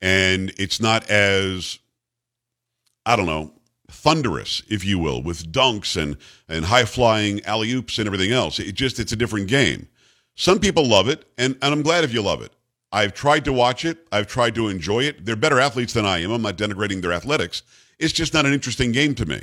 And 0.00 0.52
it's 0.58 0.80
not 0.80 1.08
as, 1.10 1.78
I 3.06 3.16
don't 3.16 3.26
know, 3.26 3.52
thunderous, 3.90 4.62
if 4.68 4.84
you 4.84 4.98
will, 4.98 5.22
with 5.22 5.50
dunks 5.50 6.00
and, 6.00 6.16
and 6.48 6.66
high 6.66 6.84
flying 6.84 7.44
alley 7.44 7.72
oops 7.72 7.98
and 7.98 8.06
everything 8.06 8.32
else. 8.32 8.58
It 8.58 8.72
just, 8.74 8.98
it's 8.98 9.12
a 9.12 9.16
different 9.16 9.48
game. 9.48 9.88
Some 10.34 10.60
people 10.60 10.86
love 10.86 11.08
it, 11.08 11.24
and, 11.36 11.56
and 11.62 11.74
I'm 11.74 11.82
glad 11.82 12.04
if 12.04 12.12
you 12.12 12.22
love 12.22 12.42
it. 12.42 12.52
I've 12.92 13.12
tried 13.12 13.44
to 13.44 13.52
watch 13.52 13.84
it. 13.84 13.98
I've 14.12 14.26
tried 14.26 14.54
to 14.54 14.68
enjoy 14.68 15.04
it. 15.04 15.24
They're 15.24 15.36
better 15.36 15.60
athletes 15.60 15.92
than 15.92 16.06
I 16.06 16.18
am. 16.18 16.30
I'm 16.30 16.42
not 16.42 16.56
denigrating 16.56 17.02
their 17.02 17.12
athletics. 17.12 17.62
It's 17.98 18.12
just 18.12 18.32
not 18.32 18.46
an 18.46 18.52
interesting 18.52 18.92
game 18.92 19.14
to 19.16 19.26
me. 19.26 19.42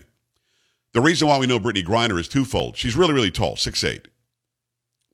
The 0.93 1.01
reason 1.01 1.27
why 1.27 1.37
we 1.37 1.45
know 1.45 1.59
Brittany 1.59 1.85
Griner 1.85 2.17
is 2.19 2.27
twofold. 2.27 2.77
She's 2.77 2.95
really, 2.95 3.13
really 3.13 3.31
tall, 3.31 3.57
six 3.57 3.83
eight. 3.83 4.07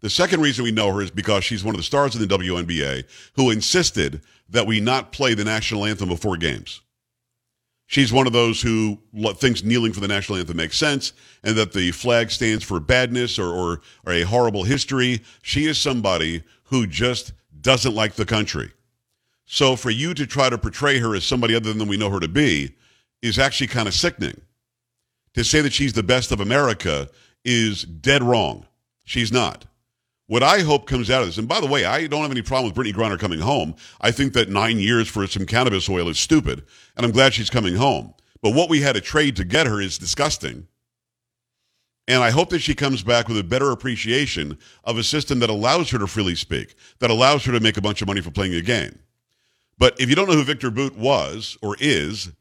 The 0.01 0.09
second 0.09 0.41
reason 0.41 0.63
we 0.63 0.71
know 0.71 0.93
her 0.93 1.01
is 1.01 1.11
because 1.11 1.43
she's 1.43 1.63
one 1.63 1.75
of 1.75 1.79
the 1.79 1.83
stars 1.83 2.15
in 2.15 2.21
the 2.21 2.37
WNBA 2.37 3.03
who 3.35 3.49
insisted 3.49 4.21
that 4.49 4.67
we 4.67 4.79
not 4.79 5.11
play 5.11 5.33
the 5.33 5.43
national 5.43 5.85
anthem 5.85 6.09
before 6.09 6.37
games. 6.37 6.81
She's 7.91 8.13
one 8.13 8.25
of 8.25 8.31
those 8.31 8.61
who 8.61 8.99
thinks 9.33 9.65
kneeling 9.65 9.91
for 9.91 9.99
the 9.99 10.07
national 10.07 10.37
anthem 10.37 10.55
makes 10.55 10.77
sense 10.77 11.11
and 11.43 11.57
that 11.57 11.73
the 11.73 11.91
flag 11.91 12.31
stands 12.31 12.63
for 12.63 12.79
badness 12.79 13.37
or, 13.37 13.49
or, 13.49 13.81
or 14.05 14.13
a 14.13 14.21
horrible 14.21 14.63
history. 14.63 15.19
She 15.41 15.65
is 15.65 15.77
somebody 15.77 16.41
who 16.63 16.87
just 16.87 17.33
doesn't 17.59 17.93
like 17.93 18.13
the 18.13 18.23
country. 18.23 18.71
So 19.43 19.75
for 19.75 19.89
you 19.89 20.13
to 20.13 20.25
try 20.25 20.49
to 20.49 20.57
portray 20.57 20.99
her 20.99 21.13
as 21.13 21.25
somebody 21.25 21.53
other 21.53 21.73
than 21.73 21.89
we 21.89 21.97
know 21.97 22.09
her 22.09 22.21
to 22.21 22.29
be 22.29 22.75
is 23.21 23.37
actually 23.37 23.67
kind 23.67 23.89
of 23.89 23.93
sickening. 23.93 24.39
To 25.33 25.43
say 25.43 25.59
that 25.59 25.73
she's 25.73 25.91
the 25.91 26.01
best 26.01 26.31
of 26.31 26.39
America 26.39 27.09
is 27.43 27.83
dead 27.83 28.23
wrong. 28.23 28.67
She's 29.03 29.33
not. 29.33 29.65
What 30.31 30.43
I 30.43 30.61
hope 30.61 30.87
comes 30.87 31.09
out 31.09 31.23
of 31.23 31.27
this, 31.27 31.37
and 31.37 31.45
by 31.45 31.59
the 31.59 31.67
way, 31.67 31.83
I 31.83 32.07
don't 32.07 32.21
have 32.21 32.31
any 32.31 32.41
problem 32.41 32.67
with 32.67 32.73
Brittany 32.73 32.97
Griner 32.97 33.19
coming 33.19 33.41
home. 33.41 33.75
I 33.99 34.11
think 34.11 34.31
that 34.31 34.47
nine 34.47 34.79
years 34.79 35.09
for 35.09 35.27
some 35.27 35.45
cannabis 35.45 35.89
oil 35.89 36.07
is 36.07 36.17
stupid, 36.19 36.63
and 36.95 37.05
I'm 37.05 37.11
glad 37.11 37.33
she's 37.33 37.49
coming 37.49 37.75
home. 37.75 38.13
But 38.41 38.53
what 38.53 38.69
we 38.69 38.79
had 38.79 38.95
to 38.95 39.01
trade 39.01 39.35
to 39.35 39.43
get 39.43 39.67
her 39.67 39.81
is 39.81 39.97
disgusting. 39.97 40.67
And 42.07 42.23
I 42.23 42.29
hope 42.29 42.49
that 42.51 42.61
she 42.61 42.73
comes 42.73 43.03
back 43.03 43.27
with 43.27 43.39
a 43.39 43.43
better 43.43 43.71
appreciation 43.71 44.57
of 44.85 44.97
a 44.97 45.03
system 45.03 45.39
that 45.39 45.49
allows 45.49 45.89
her 45.89 45.99
to 45.99 46.07
freely 46.07 46.35
speak, 46.35 46.75
that 46.99 47.11
allows 47.11 47.43
her 47.43 47.51
to 47.51 47.59
make 47.59 47.75
a 47.75 47.81
bunch 47.81 48.01
of 48.01 48.07
money 48.07 48.21
for 48.21 48.31
playing 48.31 48.55
a 48.55 48.61
game. 48.61 48.99
But 49.77 49.99
if 49.99 50.09
you 50.09 50.15
don't 50.15 50.29
know 50.29 50.35
who 50.35 50.45
Viktor 50.45 50.71
Bout 50.71 50.95
was 50.95 51.57
or 51.61 51.75
is, 51.81 52.31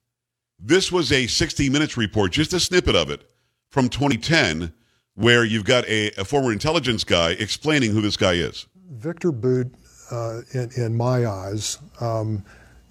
this 0.60 0.92
was 0.92 1.10
a 1.10 1.26
60 1.26 1.68
Minutes 1.68 1.96
report, 1.96 2.30
just 2.30 2.52
a 2.52 2.60
snippet 2.60 2.94
of 2.94 3.10
it 3.10 3.28
from 3.68 3.88
2010, 3.88 4.72
where 5.20 5.44
you've 5.44 5.66
got 5.66 5.86
a, 5.86 6.10
a 6.18 6.24
former 6.24 6.50
intelligence 6.50 7.04
guy 7.04 7.32
explaining 7.32 7.92
who 7.92 8.00
this 8.00 8.16
guy 8.16 8.32
is. 8.32 8.66
Viktor 8.92 9.30
Bout, 9.30 9.66
uh, 10.10 10.40
in, 10.52 10.70
in, 10.78 10.96
my 10.96 11.26
eyes, 11.26 11.76
um, 12.00 12.42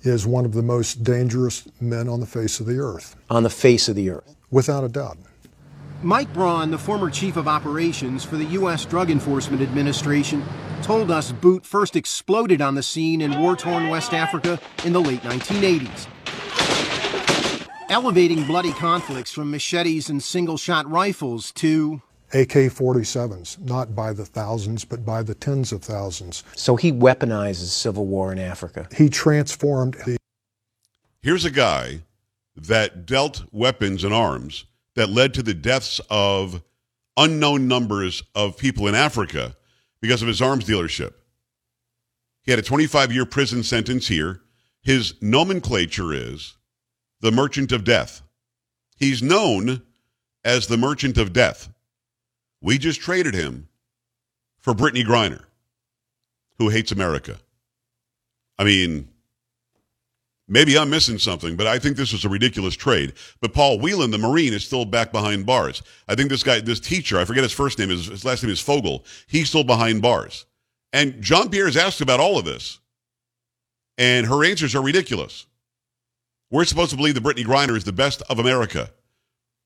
is 0.04 0.28
one 0.28 0.46
of 0.46 0.54
the 0.54 0.62
most 0.62 1.04
dangerous 1.04 1.68
men 1.82 2.08
on 2.08 2.20
the 2.20 2.28
face 2.28 2.60
of 2.60 2.68
the 2.68 2.78
earth. 2.78 3.16
On 3.32 3.42
the 3.42 3.50
face 3.50 3.90
of 3.90 3.96
the 3.96 4.12
earth? 4.12 4.36
Without 4.52 4.84
a 4.84 4.88
doubt. 4.88 5.18
Mike 6.04 6.32
Braun, 6.32 6.70
the 6.70 6.78
former 6.78 7.10
chief 7.10 7.36
of 7.36 7.48
operations 7.48 8.24
for 8.24 8.38
the 8.38 8.46
U.S. 8.46 8.86
Drug 8.86 9.10
Enforcement 9.10 9.64
Administration, 9.64 10.46
told 10.84 11.10
us 11.10 11.32
Bout 11.32 11.66
first 11.66 11.96
exploded 11.96 12.62
on 12.62 12.76
the 12.76 12.84
scene 12.84 13.22
in 13.22 13.40
war 13.40 13.56
torn 13.56 13.90
West 13.90 14.14
Africa 14.14 14.60
in 14.86 14.94
the 14.94 15.02
late 15.02 15.22
1980s. 15.24 16.08
Elevating 17.90 18.46
bloody 18.46 18.72
conflicts 18.74 19.32
from 19.32 19.50
machetes 19.50 20.12
and 20.12 20.22
single 20.22 20.58
shot 20.58 20.88
rifles 20.88 21.52
to 21.54 22.04
AK 22.34 22.72
47s, 22.72 23.60
not 23.60 23.96
by 23.96 24.14
the 24.14 24.26
thousands, 24.26 24.86
but 24.86 25.06
by 25.06 25.24
the 25.24 25.36
tens 25.36 25.72
of 25.72 25.84
thousands. 25.84 26.44
So 26.56 26.76
he 26.76 26.92
weaponizes 26.92 27.70
civil 27.70 28.06
war 28.06 28.32
in 28.32 28.40
Africa. 28.40 28.88
He 28.96 29.10
transformed 29.10 29.96
the. 30.06 30.18
Here's 31.22 31.46
a 31.46 31.52
guy 31.52 32.02
that 32.56 33.06
dealt 33.06 33.44
weapons 33.52 34.04
and 34.04 34.14
arms 34.14 34.66
that 34.96 35.10
led 35.10 35.34
to 35.34 35.44
the 35.44 35.54
deaths 35.54 36.00
of 36.10 36.62
unknown 37.18 37.68
numbers 37.68 38.24
of 38.36 38.58
people 38.58 38.88
in 38.88 38.96
Africa 38.96 39.56
because 40.02 40.22
of 40.22 40.28
his 40.28 40.42
arms 40.42 40.66
dealership. 40.66 41.14
He 42.44 42.52
had 42.52 42.60
a 42.60 42.64
25 42.64 43.12
year 43.12 43.26
prison 43.26 43.64
sentence 43.64 44.08
here. 44.08 44.42
His 44.82 45.14
nomenclature 45.22 46.14
is 46.14 46.56
the 47.22 47.32
Merchant 47.32 47.72
of 47.72 47.84
Death. 47.84 48.22
He's 48.98 49.22
known 49.22 49.82
as 50.44 50.68
the 50.68 50.78
Merchant 50.78 51.18
of 51.18 51.34
Death. 51.34 51.70
We 52.62 52.78
just 52.78 53.00
traded 53.00 53.34
him 53.34 53.68
for 54.60 54.74
Brittany 54.74 55.04
Griner, 55.04 55.44
who 56.58 56.70
hates 56.70 56.92
America. 56.92 57.38
I 58.58 58.66
mean, 58.66 59.08
maybe 60.48 60.78
I'm 60.78 60.90
missing 60.90 61.18
something, 61.18 61.56
but 61.56 61.68
I 61.68 61.80
think 61.80 61.96
this 61.96 62.12
was 62.12 62.26
a 62.26 62.30
ridiculous 62.30 62.76
trade. 62.76 63.14
But 63.40 63.54
Paul 63.54 63.80
Whelan, 63.80 64.12
the 64.12 64.18
Marine, 64.18 64.54
is 64.54 64.66
still 64.66 64.84
back 64.84 65.14
behind 65.14 65.46
bars. 65.46 65.82
I 66.10 66.16
think 66.16 66.30
this 66.30 66.44
guy, 66.44 66.60
this 66.60 66.82
teacher, 66.82 67.18
I 67.18 67.26
forget 67.26 67.44
his 67.44 67.54
first 67.54 67.80
name, 67.80 67.90
his, 67.90 68.08
his 68.08 68.26
last 68.26 68.44
name 68.44 68.52
is 68.52 68.60
Fogel. 68.60 69.06
He's 69.28 69.48
still 69.48 69.64
behind 69.64 70.02
bars. 70.02 70.46
And 70.92 71.22
Jean-Pierre 71.22 71.68
has 71.68 71.78
asked 71.78 72.02
about 72.02 72.20
all 72.20 72.38
of 72.38 72.46
this. 72.46 72.80
And 73.98 74.28
her 74.28 74.44
answers 74.44 74.76
are 74.76 74.82
ridiculous. 74.82 75.46
We're 76.52 76.66
supposed 76.66 76.92
to 76.92 76.98
believe 76.98 77.14
that 77.14 77.22
Brittany 77.22 77.46
Griner 77.46 77.78
is 77.78 77.84
the 77.84 77.92
best 77.94 78.22
of 78.30 78.40
America. 78.40 78.90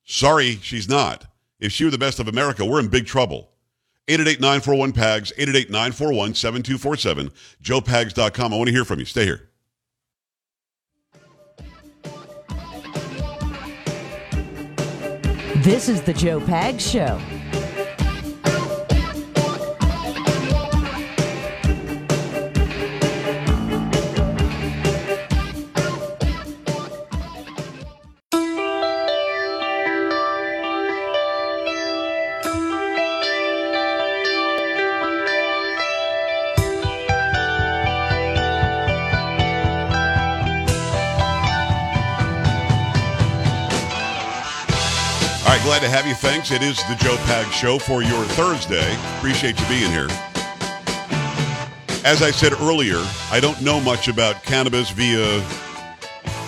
Sorry, 0.03 0.59
she's 0.61 0.89
not. 0.89 1.25
If 1.59 1.71
she 1.71 1.85
were 1.85 1.91
the 1.91 1.97
best 1.97 2.19
of 2.19 2.27
America, 2.27 2.65
we're 2.65 2.79
in 2.79 2.87
big 2.87 3.05
trouble. 3.05 3.49
888-941-PAGS, 4.07 5.31
888-941-7247, 5.37 7.31
joepags.com. 7.61 8.53
I 8.53 8.57
want 8.57 8.67
to 8.67 8.73
hear 8.73 8.83
from 8.83 8.99
you. 8.99 9.05
Stay 9.05 9.23
here. 9.23 9.49
This 15.63 15.87
is 15.87 16.01
the 16.01 16.13
Joe 16.13 16.41
Pags 16.41 16.81
Show. 16.81 17.21
Glad 45.73 45.81
to 45.81 45.89
have 45.89 46.05
you. 46.05 46.13
Thanks. 46.13 46.51
It 46.51 46.61
is 46.61 46.77
the 46.87 46.93
Joe 46.99 47.15
Pag 47.25 47.51
Show 47.51 47.79
for 47.79 48.03
your 48.03 48.23
Thursday. 48.25 48.95
Appreciate 49.17 49.59
you 49.59 49.65
being 49.65 49.89
here. 49.89 50.05
As 52.05 52.21
I 52.21 52.29
said 52.29 52.53
earlier, 52.53 53.03
I 53.31 53.39
don't 53.39 53.59
know 53.59 53.79
much 53.79 54.07
about 54.07 54.43
cannabis 54.43 54.91
via 54.91 55.41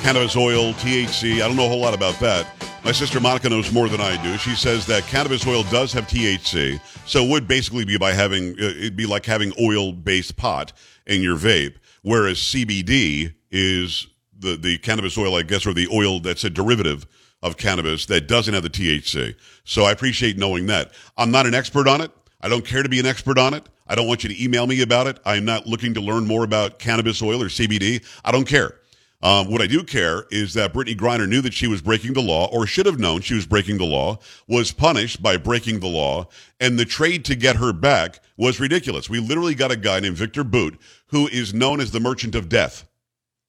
cannabis 0.03 0.37
oil, 0.37 0.73
THC. 0.73 1.37
I 1.41 1.47
don't 1.47 1.55
know 1.55 1.65
a 1.65 1.69
whole 1.69 1.79
lot 1.79 1.95
about 1.95 2.19
that. 2.19 2.45
My 2.83 2.91
sister 2.91 3.19
Monica 3.19 3.49
knows 3.49 3.71
more 3.71 3.89
than 3.89 3.99
I 3.99 4.21
do. 4.21 4.37
She 4.37 4.53
says 4.53 4.85
that 4.85 5.01
cannabis 5.05 5.47
oil 5.47 5.63
does 5.63 5.91
have 5.93 6.05
THC, 6.05 6.79
so 7.07 7.25
it 7.25 7.29
would 7.31 7.47
basically 7.47 7.83
be 7.83 7.97
by 7.97 8.13
having 8.13 8.51
uh, 8.51 8.75
it'd 8.77 8.95
be 8.95 9.07
like 9.07 9.25
having 9.25 9.53
oil-based 9.59 10.37
pot 10.37 10.71
in 11.07 11.23
your 11.23 11.35
vape, 11.35 11.77
whereas 12.03 12.37
CBD 12.37 13.33
is 13.49 14.05
the 14.37 14.55
the 14.55 14.77
cannabis 14.77 15.17
oil, 15.17 15.33
I 15.33 15.41
guess, 15.41 15.65
or 15.65 15.73
the 15.73 15.87
oil 15.91 16.19
that's 16.19 16.43
a 16.43 16.49
derivative 16.51 17.07
of 17.45 17.57
cannabis 17.57 18.07
that 18.07 18.27
doesn't 18.27 18.55
have 18.55 18.63
the 18.63 18.69
THC. 18.69 19.35
So 19.63 19.83
I 19.83 19.91
appreciate 19.91 20.35
knowing 20.35 20.65
that. 20.65 20.91
I'm 21.15 21.29
not 21.29 21.45
an 21.45 21.53
expert 21.53 21.87
on 21.87 22.01
it. 22.01 22.11
I 22.41 22.49
don't 22.49 22.65
care 22.65 22.81
to 22.81 22.89
be 22.89 22.99
an 22.99 23.05
expert 23.05 23.37
on 23.37 23.53
it. 23.53 23.69
I 23.87 23.93
don't 23.93 24.07
want 24.07 24.23
you 24.23 24.29
to 24.29 24.43
email 24.43 24.65
me 24.65 24.81
about 24.81 25.05
it. 25.05 25.19
I'm 25.25 25.45
not 25.45 25.67
looking 25.67 25.93
to 25.93 26.01
learn 26.01 26.25
more 26.25 26.43
about 26.43 26.79
cannabis 26.79 27.21
oil 27.21 27.41
or 27.41 27.45
CBD. 27.45 28.03
I 28.25 28.31
don't 28.31 28.47
care. 28.47 28.79
Um, 29.21 29.49
what 29.49 29.61
I 29.61 29.67
do 29.67 29.83
care 29.83 30.25
is 30.31 30.55
that 30.55 30.73
Brittany 30.73 30.95
Griner 30.95 31.29
knew 31.29 31.41
that 31.41 31.53
she 31.53 31.67
was 31.67 31.81
breaking 31.81 32.13
the 32.13 32.21
law, 32.21 32.47
or 32.51 32.67
should 32.67 32.85
have 32.85 32.99
known 32.99 33.21
she 33.21 33.35
was 33.35 33.45
breaking 33.45 33.77
the 33.77 33.85
law, 33.85 34.19
was 34.47 34.71
punished 34.71 35.21
by 35.21 35.37
breaking 35.37 35.79
the 35.79 35.87
law, 35.87 36.27
and 36.59 36.77
the 36.77 36.85
trade 36.85 37.25
to 37.25 37.35
get 37.35 37.55
her 37.55 37.73
back 37.73 38.19
was 38.37 38.59
ridiculous. 38.59 39.09
We 39.09 39.19
literally 39.19 39.55
got 39.55 39.71
a 39.71 39.77
guy 39.77 39.99
named 39.99 40.17
Viktor 40.17 40.43
Bout, 40.43 40.77
who 41.07 41.27
is 41.27 41.53
known 41.53 41.79
as 41.79 41.91
the 41.91 41.99
merchant 41.99 42.35
of 42.35 42.49
death. 42.49 42.87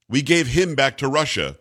We 0.08 0.22
gave 0.22 0.48
him 0.48 0.74
back 0.74 0.98
to 0.98 1.08
Russia 1.08 1.56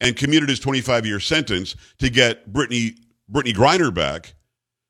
and 0.00 0.16
commuted 0.16 0.48
his 0.48 0.60
25 0.60 1.06
year 1.06 1.20
sentence 1.20 1.76
to 1.98 2.10
get 2.10 2.52
Brittany, 2.52 2.96
Brittany 3.28 3.54
Griner 3.54 3.92
back 3.92 4.34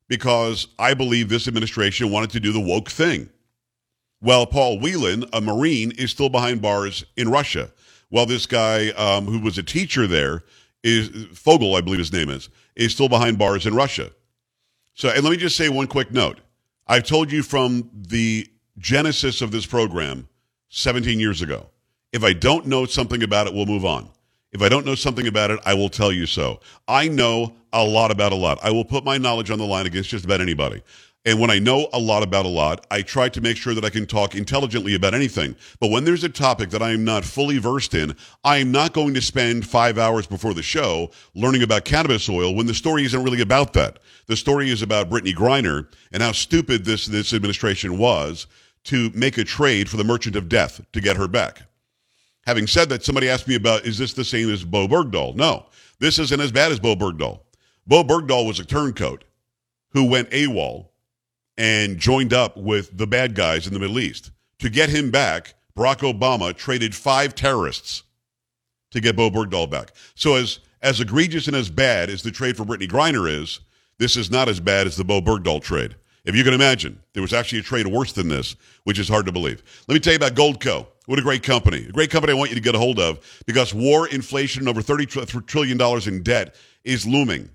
because 0.07 0.67
I 0.77 0.93
believe 0.93 1.29
this 1.29 1.47
administration 1.47 2.11
wanted 2.11 2.31
to 2.31 2.39
do 2.39 2.51
the 2.51 2.59
woke 2.59 2.89
thing. 2.89 3.29
Well, 4.21 4.45
Paul 4.45 4.79
Whelan, 4.79 5.25
a 5.31 5.39
Marine, 5.39 5.91
is 5.91 6.11
still 6.11 6.29
behind 6.29 6.61
bars 6.61 7.05
in 7.15 7.29
Russia. 7.29 7.71
Well, 8.09 8.25
this 8.25 8.45
guy 8.45 8.89
um, 8.89 9.25
who 9.25 9.39
was 9.39 9.57
a 9.57 9.63
teacher 9.63 10.07
there 10.07 10.43
is 10.83 11.09
Fogel, 11.33 11.75
I 11.75 11.81
believe 11.81 11.99
his 11.99 12.11
name 12.11 12.29
is, 12.29 12.49
is 12.75 12.91
still 12.91 13.07
behind 13.07 13.37
bars 13.37 13.65
in 13.65 13.75
Russia. 13.75 14.11
So, 14.93 15.09
and 15.09 15.23
let 15.23 15.31
me 15.31 15.37
just 15.37 15.55
say 15.55 15.69
one 15.69 15.87
quick 15.87 16.11
note. 16.11 16.39
I've 16.87 17.03
told 17.03 17.31
you 17.31 17.43
from 17.43 17.89
the 17.93 18.47
genesis 18.77 19.41
of 19.41 19.51
this 19.51 19.65
program 19.65 20.27
17 20.69 21.19
years 21.19 21.41
ago. 21.41 21.67
If 22.11 22.23
I 22.23 22.33
don't 22.33 22.65
know 22.65 22.85
something 22.85 23.21
about 23.21 23.47
it, 23.47 23.53
we'll 23.53 23.67
move 23.67 23.85
on. 23.85 24.09
If 24.51 24.63
I 24.63 24.69
don't 24.69 24.85
know 24.85 24.95
something 24.95 25.27
about 25.27 25.51
it, 25.51 25.59
I 25.65 25.75
will 25.75 25.89
tell 25.89 26.11
you 26.11 26.25
so. 26.25 26.59
I 26.87 27.07
know 27.07 27.53
a 27.71 27.83
lot 27.83 28.09
about 28.09 28.31
a 28.31 28.35
lot. 28.35 28.57
I 28.63 28.71
will 28.71 28.85
put 28.85 29.03
my 29.03 29.17
knowledge 29.17 29.51
on 29.51 29.59
the 29.59 29.65
line 29.65 29.85
against 29.85 30.09
just 30.09 30.25
about 30.25 30.41
anybody. 30.41 30.81
And 31.25 31.39
when 31.39 31.51
I 31.51 31.59
know 31.59 31.87
a 31.93 31.99
lot 31.99 32.23
about 32.23 32.45
a 32.45 32.49
lot, 32.49 32.87
I 32.89 33.03
try 33.03 33.29
to 33.29 33.41
make 33.41 33.57
sure 33.57 33.75
that 33.75 33.85
I 33.85 33.89
can 33.89 34.07
talk 34.07 34.33
intelligently 34.33 34.95
about 34.95 35.13
anything. 35.13 35.55
But 35.79 35.91
when 35.91 36.03
there's 36.03 36.23
a 36.23 36.29
topic 36.29 36.69
that 36.71 36.81
I 36.81 36.91
am 36.91 37.03
not 37.03 37.25
fully 37.25 37.59
versed 37.59 37.93
in, 37.93 38.15
I 38.43 38.57
am 38.57 38.71
not 38.71 38.93
going 38.93 39.13
to 39.13 39.21
spend 39.21 39.67
five 39.67 39.99
hours 39.99 40.25
before 40.25 40.55
the 40.55 40.63
show 40.63 41.11
learning 41.35 41.61
about 41.61 41.85
cannabis 41.85 42.27
oil 42.29 42.55
when 42.55 42.65
the 42.65 42.73
story 42.73 43.03
isn't 43.03 43.23
really 43.23 43.41
about 43.41 43.73
that. 43.73 43.99
The 44.27 44.37
story 44.37 44.71
is 44.71 44.81
about 44.81 45.09
Brittany 45.09 45.33
Griner 45.33 45.87
and 46.11 46.23
how 46.23 46.31
stupid 46.31 46.85
this, 46.85 47.05
this 47.05 47.33
administration 47.33 47.99
was 47.99 48.47
to 48.85 49.11
make 49.13 49.37
a 49.37 49.43
trade 49.43 49.89
for 49.89 49.97
the 49.97 50.03
merchant 50.03 50.35
of 50.35 50.49
death 50.49 50.81
to 50.93 51.01
get 51.01 51.17
her 51.17 51.27
back. 51.27 51.63
Having 52.49 52.65
said 52.65 52.89
that, 52.89 53.05
somebody 53.05 53.29
asked 53.29 53.47
me 53.47 53.53
about 53.53 53.85
is 53.85 53.99
this 53.99 54.13
the 54.13 54.25
same 54.25 54.49
as 54.49 54.63
Bowe 54.63 54.87
Bergdahl? 54.87 55.35
No, 55.35 55.67
this 55.99 56.17
isn't 56.17 56.41
as 56.41 56.51
bad 56.51 56.71
as 56.71 56.79
Bowe 56.79 56.95
Bergdahl. 56.95 57.41
Bowe 57.85 58.03
Bergdahl 58.03 58.47
was 58.47 58.59
a 58.59 58.65
turncoat 58.65 59.23
who 59.91 60.03
went 60.05 60.31
AWOL 60.31 60.87
and 61.59 61.99
joined 61.99 62.33
up 62.33 62.57
with 62.57 62.97
the 62.97 63.05
bad 63.05 63.35
guys 63.35 63.67
in 63.67 63.73
the 63.75 63.79
Middle 63.79 63.99
East. 63.99 64.31
To 64.61 64.69
get 64.71 64.89
him 64.89 65.11
back, 65.11 65.53
Barack 65.77 65.99
Obama 65.99 66.57
traded 66.57 66.95
five 66.95 67.35
terrorists 67.35 68.01
to 68.89 68.99
get 68.99 69.15
Bowe 69.15 69.29
Bergdahl 69.29 69.69
back. 69.69 69.91
So 70.15 70.33
as 70.33 70.57
as 70.81 70.99
egregious 70.99 71.45
and 71.45 71.55
as 71.55 71.69
bad 71.69 72.09
as 72.09 72.23
the 72.23 72.31
trade 72.31 72.57
for 72.57 72.65
Brittany 72.65 72.87
Griner 72.87 73.29
is, 73.29 73.59
this 73.99 74.17
is 74.17 74.31
not 74.31 74.49
as 74.49 74.59
bad 74.59 74.87
as 74.87 74.95
the 74.95 75.03
Bowe 75.03 75.21
Bergdahl 75.21 75.61
trade. 75.61 75.95
If 76.25 76.35
you 76.35 76.43
can 76.43 76.55
imagine, 76.55 76.99
there 77.13 77.21
was 77.21 77.31
actually 77.31 77.59
a 77.59 77.63
trade 77.63 77.85
worse 77.85 78.11
than 78.11 78.27
this, 78.27 78.55
which 78.85 78.97
is 78.97 79.07
hard 79.07 79.27
to 79.27 79.31
believe. 79.31 79.61
Let 79.87 79.93
me 79.93 79.99
tell 79.99 80.13
you 80.13 80.17
about 80.17 80.33
Goldco. 80.33 80.87
What 81.09 81.17
a 81.17 81.23
great 81.23 81.41
company. 81.41 81.87
A 81.89 81.91
great 81.91 82.11
company 82.11 82.33
I 82.33 82.35
want 82.35 82.51
you 82.51 82.55
to 82.55 82.61
get 82.61 82.75
a 82.75 82.77
hold 82.77 82.99
of 82.99 83.41
because 83.47 83.73
war, 83.73 84.07
inflation, 84.07 84.61
and 84.61 84.69
over 84.69 84.83
$30 84.83 85.43
trillion 85.47 85.81
in 86.07 86.21
debt 86.21 86.53
is 86.83 87.07
looming. 87.07 87.49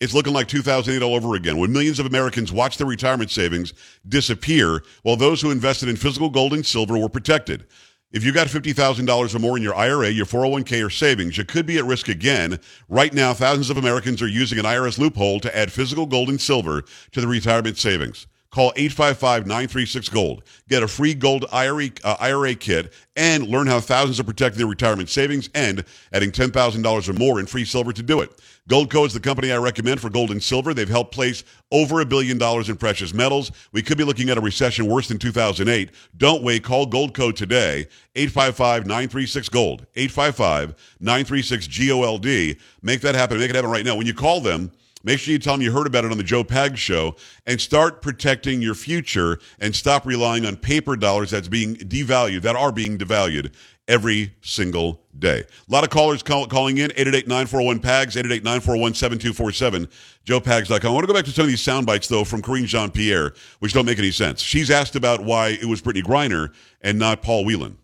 It's 0.00 0.12
looking 0.12 0.32
like 0.32 0.48
2008 0.48 1.04
all 1.04 1.14
over 1.14 1.36
again 1.36 1.56
when 1.56 1.72
millions 1.72 2.00
of 2.00 2.06
Americans 2.06 2.50
watched 2.50 2.78
their 2.78 2.86
retirement 2.88 3.30
savings 3.30 3.74
disappear 4.08 4.82
while 5.04 5.14
those 5.14 5.40
who 5.40 5.52
invested 5.52 5.88
in 5.88 5.94
physical 5.94 6.30
gold 6.30 6.52
and 6.52 6.66
silver 6.66 6.98
were 6.98 7.08
protected. 7.08 7.68
If 8.10 8.24
you 8.24 8.32
got 8.32 8.48
$50,000 8.48 9.34
or 9.36 9.38
more 9.38 9.56
in 9.56 9.62
your 9.62 9.76
IRA, 9.76 10.10
your 10.10 10.26
401k, 10.26 10.84
or 10.84 10.90
savings, 10.90 11.38
you 11.38 11.44
could 11.44 11.64
be 11.64 11.78
at 11.78 11.84
risk 11.84 12.08
again. 12.08 12.58
Right 12.88 13.14
now, 13.14 13.32
thousands 13.32 13.70
of 13.70 13.76
Americans 13.76 14.20
are 14.20 14.26
using 14.26 14.58
an 14.58 14.64
IRS 14.64 14.98
loophole 14.98 15.38
to 15.40 15.56
add 15.56 15.70
physical 15.70 16.06
gold 16.06 16.28
and 16.28 16.40
silver 16.40 16.82
to 17.12 17.20
the 17.20 17.28
retirement 17.28 17.78
savings. 17.78 18.26
Call 18.56 18.72
855-936-GOLD. 18.78 20.42
Get 20.70 20.82
a 20.82 20.88
free 20.88 21.12
gold 21.12 21.44
IRA, 21.52 21.90
uh, 22.02 22.16
IRA 22.18 22.54
kit 22.54 22.90
and 23.14 23.46
learn 23.46 23.66
how 23.66 23.80
thousands 23.80 24.18
are 24.18 24.24
protecting 24.24 24.56
their 24.56 24.66
retirement 24.66 25.10
savings 25.10 25.50
and 25.54 25.84
adding 26.10 26.30
$10,000 26.30 27.08
or 27.08 27.12
more 27.12 27.38
in 27.38 27.44
free 27.44 27.66
silver 27.66 27.92
to 27.92 28.02
do 28.02 28.22
it. 28.22 28.32
Goldco 28.66 29.04
is 29.04 29.12
the 29.12 29.20
company 29.20 29.52
I 29.52 29.58
recommend 29.58 30.00
for 30.00 30.08
gold 30.08 30.30
and 30.30 30.42
silver. 30.42 30.72
They've 30.72 30.88
helped 30.88 31.12
place 31.12 31.44
over 31.70 32.00
a 32.00 32.06
billion 32.06 32.38
dollars 32.38 32.70
in 32.70 32.78
precious 32.78 33.12
metals. 33.12 33.52
We 33.72 33.82
could 33.82 33.98
be 33.98 34.04
looking 34.04 34.30
at 34.30 34.38
a 34.38 34.40
recession 34.40 34.86
worse 34.86 35.08
than 35.08 35.18
2008. 35.18 35.90
Don't 36.16 36.42
wait. 36.42 36.64
Call 36.64 36.86
Goldco 36.86 37.36
today. 37.36 37.88
855-936-GOLD. 38.14 39.86
855-936-GOLD. 39.94 42.56
Make 42.80 43.02
that 43.02 43.14
happen. 43.14 43.38
Make 43.38 43.50
it 43.50 43.56
happen 43.56 43.70
right 43.70 43.84
now. 43.84 43.96
When 43.96 44.06
you 44.06 44.14
call 44.14 44.40
them, 44.40 44.72
Make 45.06 45.20
sure 45.20 45.30
you 45.30 45.38
tell 45.38 45.54
them 45.54 45.62
you 45.62 45.70
heard 45.70 45.86
about 45.86 46.04
it 46.04 46.10
on 46.10 46.18
the 46.18 46.24
Joe 46.24 46.42
Pag 46.42 46.76
Show 46.76 47.14
and 47.46 47.60
start 47.60 48.02
protecting 48.02 48.60
your 48.60 48.74
future 48.74 49.38
and 49.60 49.72
stop 49.72 50.04
relying 50.04 50.44
on 50.44 50.56
paper 50.56 50.96
dollars 50.96 51.30
that's 51.30 51.46
being 51.46 51.76
devalued, 51.76 52.42
that 52.42 52.56
are 52.56 52.72
being 52.72 52.98
devalued 52.98 53.52
every 53.86 54.34
single 54.40 55.04
day. 55.16 55.44
A 55.44 55.72
lot 55.72 55.84
of 55.84 55.90
callers 55.90 56.24
call, 56.24 56.48
calling 56.48 56.78
in 56.78 56.90
888-941-PAGS, 56.90 58.16
888-941-7247, 58.16 59.88
joepags.com. 60.26 60.90
I 60.90 60.92
want 60.92 61.04
to 61.04 61.06
go 61.06 61.14
back 61.14 61.24
to 61.26 61.30
some 61.30 61.44
of 61.44 61.50
these 61.50 61.62
sound 61.62 61.86
bites, 61.86 62.08
though, 62.08 62.24
from 62.24 62.42
Karine 62.42 62.66
Jean-Pierre, 62.66 63.32
which 63.60 63.72
don't 63.72 63.86
make 63.86 64.00
any 64.00 64.10
sense. 64.10 64.42
She's 64.42 64.72
asked 64.72 64.96
about 64.96 65.22
why 65.22 65.50
it 65.50 65.66
was 65.66 65.80
Brittany 65.80 66.02
Griner 66.04 66.52
and 66.80 66.98
not 66.98 67.22
Paul 67.22 67.44
Whelan. 67.44 67.78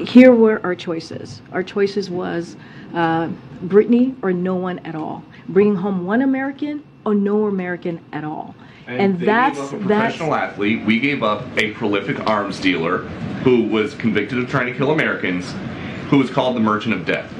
Here 0.00 0.34
were 0.34 0.60
our 0.64 0.74
choices. 0.74 1.40
Our 1.52 1.62
choices 1.62 2.10
was 2.10 2.56
uh, 2.94 3.28
Brittany 3.62 4.16
or 4.22 4.32
no 4.32 4.56
one 4.56 4.80
at 4.80 4.96
all 4.96 5.22
bringing 5.48 5.76
home 5.76 6.06
one 6.06 6.22
American 6.22 6.84
or 7.04 7.14
no 7.14 7.46
American 7.46 8.04
at 8.12 8.24
all. 8.24 8.54
And, 8.86 9.00
and 9.00 9.20
that's 9.20 9.58
a 9.58 9.68
professional 9.68 10.30
that's, 10.30 10.52
athlete. 10.52 10.84
We 10.84 11.00
gave 11.00 11.22
up 11.22 11.44
a 11.56 11.72
prolific 11.72 12.20
arms 12.28 12.60
dealer 12.60 12.98
who 13.42 13.64
was 13.64 13.94
convicted 13.94 14.38
of 14.38 14.48
trying 14.48 14.66
to 14.66 14.78
kill 14.78 14.92
Americans, 14.92 15.52
who 16.08 16.18
was 16.18 16.30
called 16.30 16.56
the 16.56 16.60
Merchant 16.60 16.94
of 16.94 17.04
Death. 17.04 17.32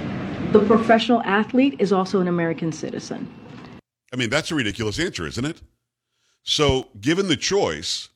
The 0.53 0.64
professional 0.64 1.23
athlete 1.23 1.77
is 1.79 1.92
also 1.92 2.21
an 2.21 2.29
American 2.29 2.73
citizen. 2.73 3.33
I 4.12 4.16
mean, 4.16 4.31
that's 4.31 4.51
a 4.51 4.55
ridiculous 4.55 4.99
answer, 4.99 5.27
isn't 5.27 5.45
it? 5.45 5.61
So, 6.42 6.88
given 7.01 7.29
the 7.29 7.37
choice, 7.37 8.09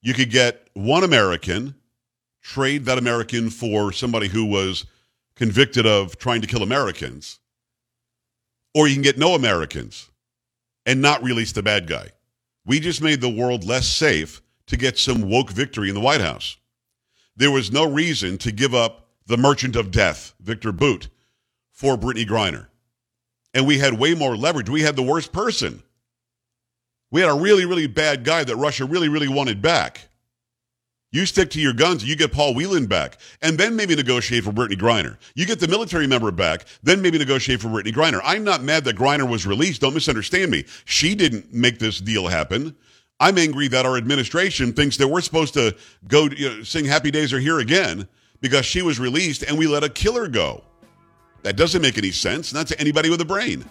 you 0.00 0.14
could 0.14 0.30
get 0.30 0.68
one 0.74 1.02
American, 1.02 1.74
trade 2.40 2.84
that 2.84 2.98
American 2.98 3.50
for 3.50 3.92
somebody 3.92 4.28
who 4.28 4.44
was 4.44 4.86
convicted 5.34 5.86
of 5.86 6.18
trying 6.18 6.40
to 6.40 6.46
kill 6.46 6.62
Americans 6.62 7.40
or 8.78 8.86
you 8.86 8.94
can 8.94 9.02
get 9.02 9.18
no 9.18 9.34
Americans 9.34 10.08
and 10.86 11.02
not 11.02 11.20
release 11.24 11.50
the 11.50 11.64
bad 11.64 11.88
guy. 11.88 12.10
We 12.64 12.78
just 12.78 13.02
made 13.02 13.20
the 13.20 13.28
world 13.28 13.64
less 13.64 13.88
safe 13.88 14.40
to 14.68 14.76
get 14.76 14.96
some 14.96 15.28
woke 15.28 15.50
victory 15.50 15.88
in 15.88 15.96
the 15.96 16.00
White 16.00 16.20
House. 16.20 16.58
There 17.34 17.50
was 17.50 17.72
no 17.72 17.90
reason 17.90 18.38
to 18.38 18.52
give 18.52 18.76
up 18.76 19.08
the 19.26 19.36
merchant 19.36 19.74
of 19.74 19.90
death, 19.90 20.32
Viktor 20.38 20.70
Bout, 20.70 21.08
for 21.72 21.96
Brittany 21.96 22.24
Griner. 22.24 22.68
And 23.52 23.66
we 23.66 23.78
had 23.78 23.98
way 23.98 24.14
more 24.14 24.36
leverage. 24.36 24.70
We 24.70 24.82
had 24.82 24.94
the 24.94 25.02
worst 25.02 25.32
person. 25.32 25.82
We 27.10 27.20
had 27.20 27.30
a 27.30 27.34
really, 27.34 27.64
really 27.64 27.88
bad 27.88 28.22
guy 28.22 28.44
that 28.44 28.54
Russia 28.54 28.84
really, 28.84 29.08
really 29.08 29.26
wanted 29.26 29.60
back. 29.60 30.07
You 31.10 31.24
stick 31.24 31.48
to 31.50 31.60
your 31.60 31.72
guns, 31.72 32.04
you 32.04 32.16
get 32.16 32.32
Paul 32.32 32.54
Whelan 32.54 32.86
back, 32.86 33.16
and 33.40 33.56
then 33.56 33.76
maybe 33.76 33.96
negotiate 33.96 34.44
for 34.44 34.52
Brittany 34.52 34.78
Griner. 34.78 35.16
You 35.34 35.46
get 35.46 35.58
the 35.58 35.66
military 35.66 36.06
member 36.06 36.30
back, 36.30 36.66
then 36.82 37.00
maybe 37.00 37.16
negotiate 37.16 37.60
for 37.60 37.68
Brittany 37.68 37.94
Griner. 37.94 38.20
I'm 38.22 38.44
not 38.44 38.62
mad 38.62 38.84
that 38.84 38.96
Griner 38.96 39.26
was 39.26 39.46
released. 39.46 39.80
Don't 39.80 39.94
misunderstand 39.94 40.50
me. 40.50 40.66
She 40.84 41.14
didn't 41.14 41.52
make 41.52 41.78
this 41.78 41.98
deal 41.98 42.28
happen. 42.28 42.76
I'm 43.20 43.38
angry 43.38 43.68
that 43.68 43.86
our 43.86 43.96
administration 43.96 44.74
thinks 44.74 44.98
that 44.98 45.08
we're 45.08 45.22
supposed 45.22 45.54
to 45.54 45.74
go 46.06 46.26
you 46.26 46.48
know, 46.50 46.62
sing 46.62 46.84
Happy 46.84 47.10
Days 47.10 47.32
Are 47.32 47.40
Here 47.40 47.58
again 47.58 48.06
because 48.42 48.66
she 48.66 48.82
was 48.82 49.00
released 49.00 49.42
and 49.42 49.56
we 49.58 49.66
let 49.66 49.82
a 49.82 49.88
killer 49.88 50.28
go. 50.28 50.62
That 51.42 51.56
doesn't 51.56 51.80
make 51.80 51.96
any 51.96 52.10
sense, 52.10 52.52
not 52.52 52.66
to 52.66 52.78
anybody 52.78 53.08
with 53.08 53.20
a 53.22 53.24
brain. 53.24 53.64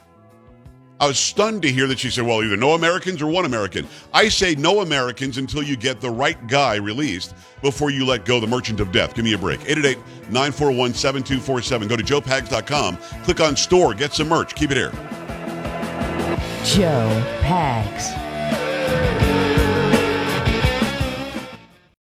I 1.00 1.08
was 1.08 1.20
stunned 1.20 1.62
to 1.62 1.72
hear 1.72 1.86
that 1.88 2.00
she 2.00 2.10
said, 2.10 2.26
well, 2.26 2.44
either 2.44 2.58
no 2.58 2.74
Americans 2.74 3.22
or 3.22 3.28
one 3.28 3.46
American. 3.46 3.88
I 4.14 4.30
say 4.30 4.56
no 4.56 4.82
Americans 4.82 5.38
until 5.38 5.62
you 5.62 5.78
get 5.78 6.02
the 6.02 6.10
right 6.10 6.48
guy 6.48 6.76
released 6.76 7.36
before 7.62 7.92
you 7.92 8.06
let 8.06 8.26
go 8.26 8.40
the 8.40 8.48
merchant 8.48 8.80
of 8.80 8.92
death. 8.92 9.14
Give 9.14 9.24
me 9.24 9.34
a 9.34 9.38
break. 9.38 9.62
888 9.62 9.98
941 10.32 10.94
7247. 10.96 11.88
Go 11.88 11.96
to 11.96 12.04
joepags.com, 12.04 12.98
click 13.24 13.40
on 13.40 13.56
store, 13.56 13.94
get 13.94 14.14
some 14.14 14.30
merch. 14.30 14.56
Keep 14.56 14.72
it 14.72 14.78
here. 14.78 14.92
Joe 16.64 17.24
Pags. 17.42 18.27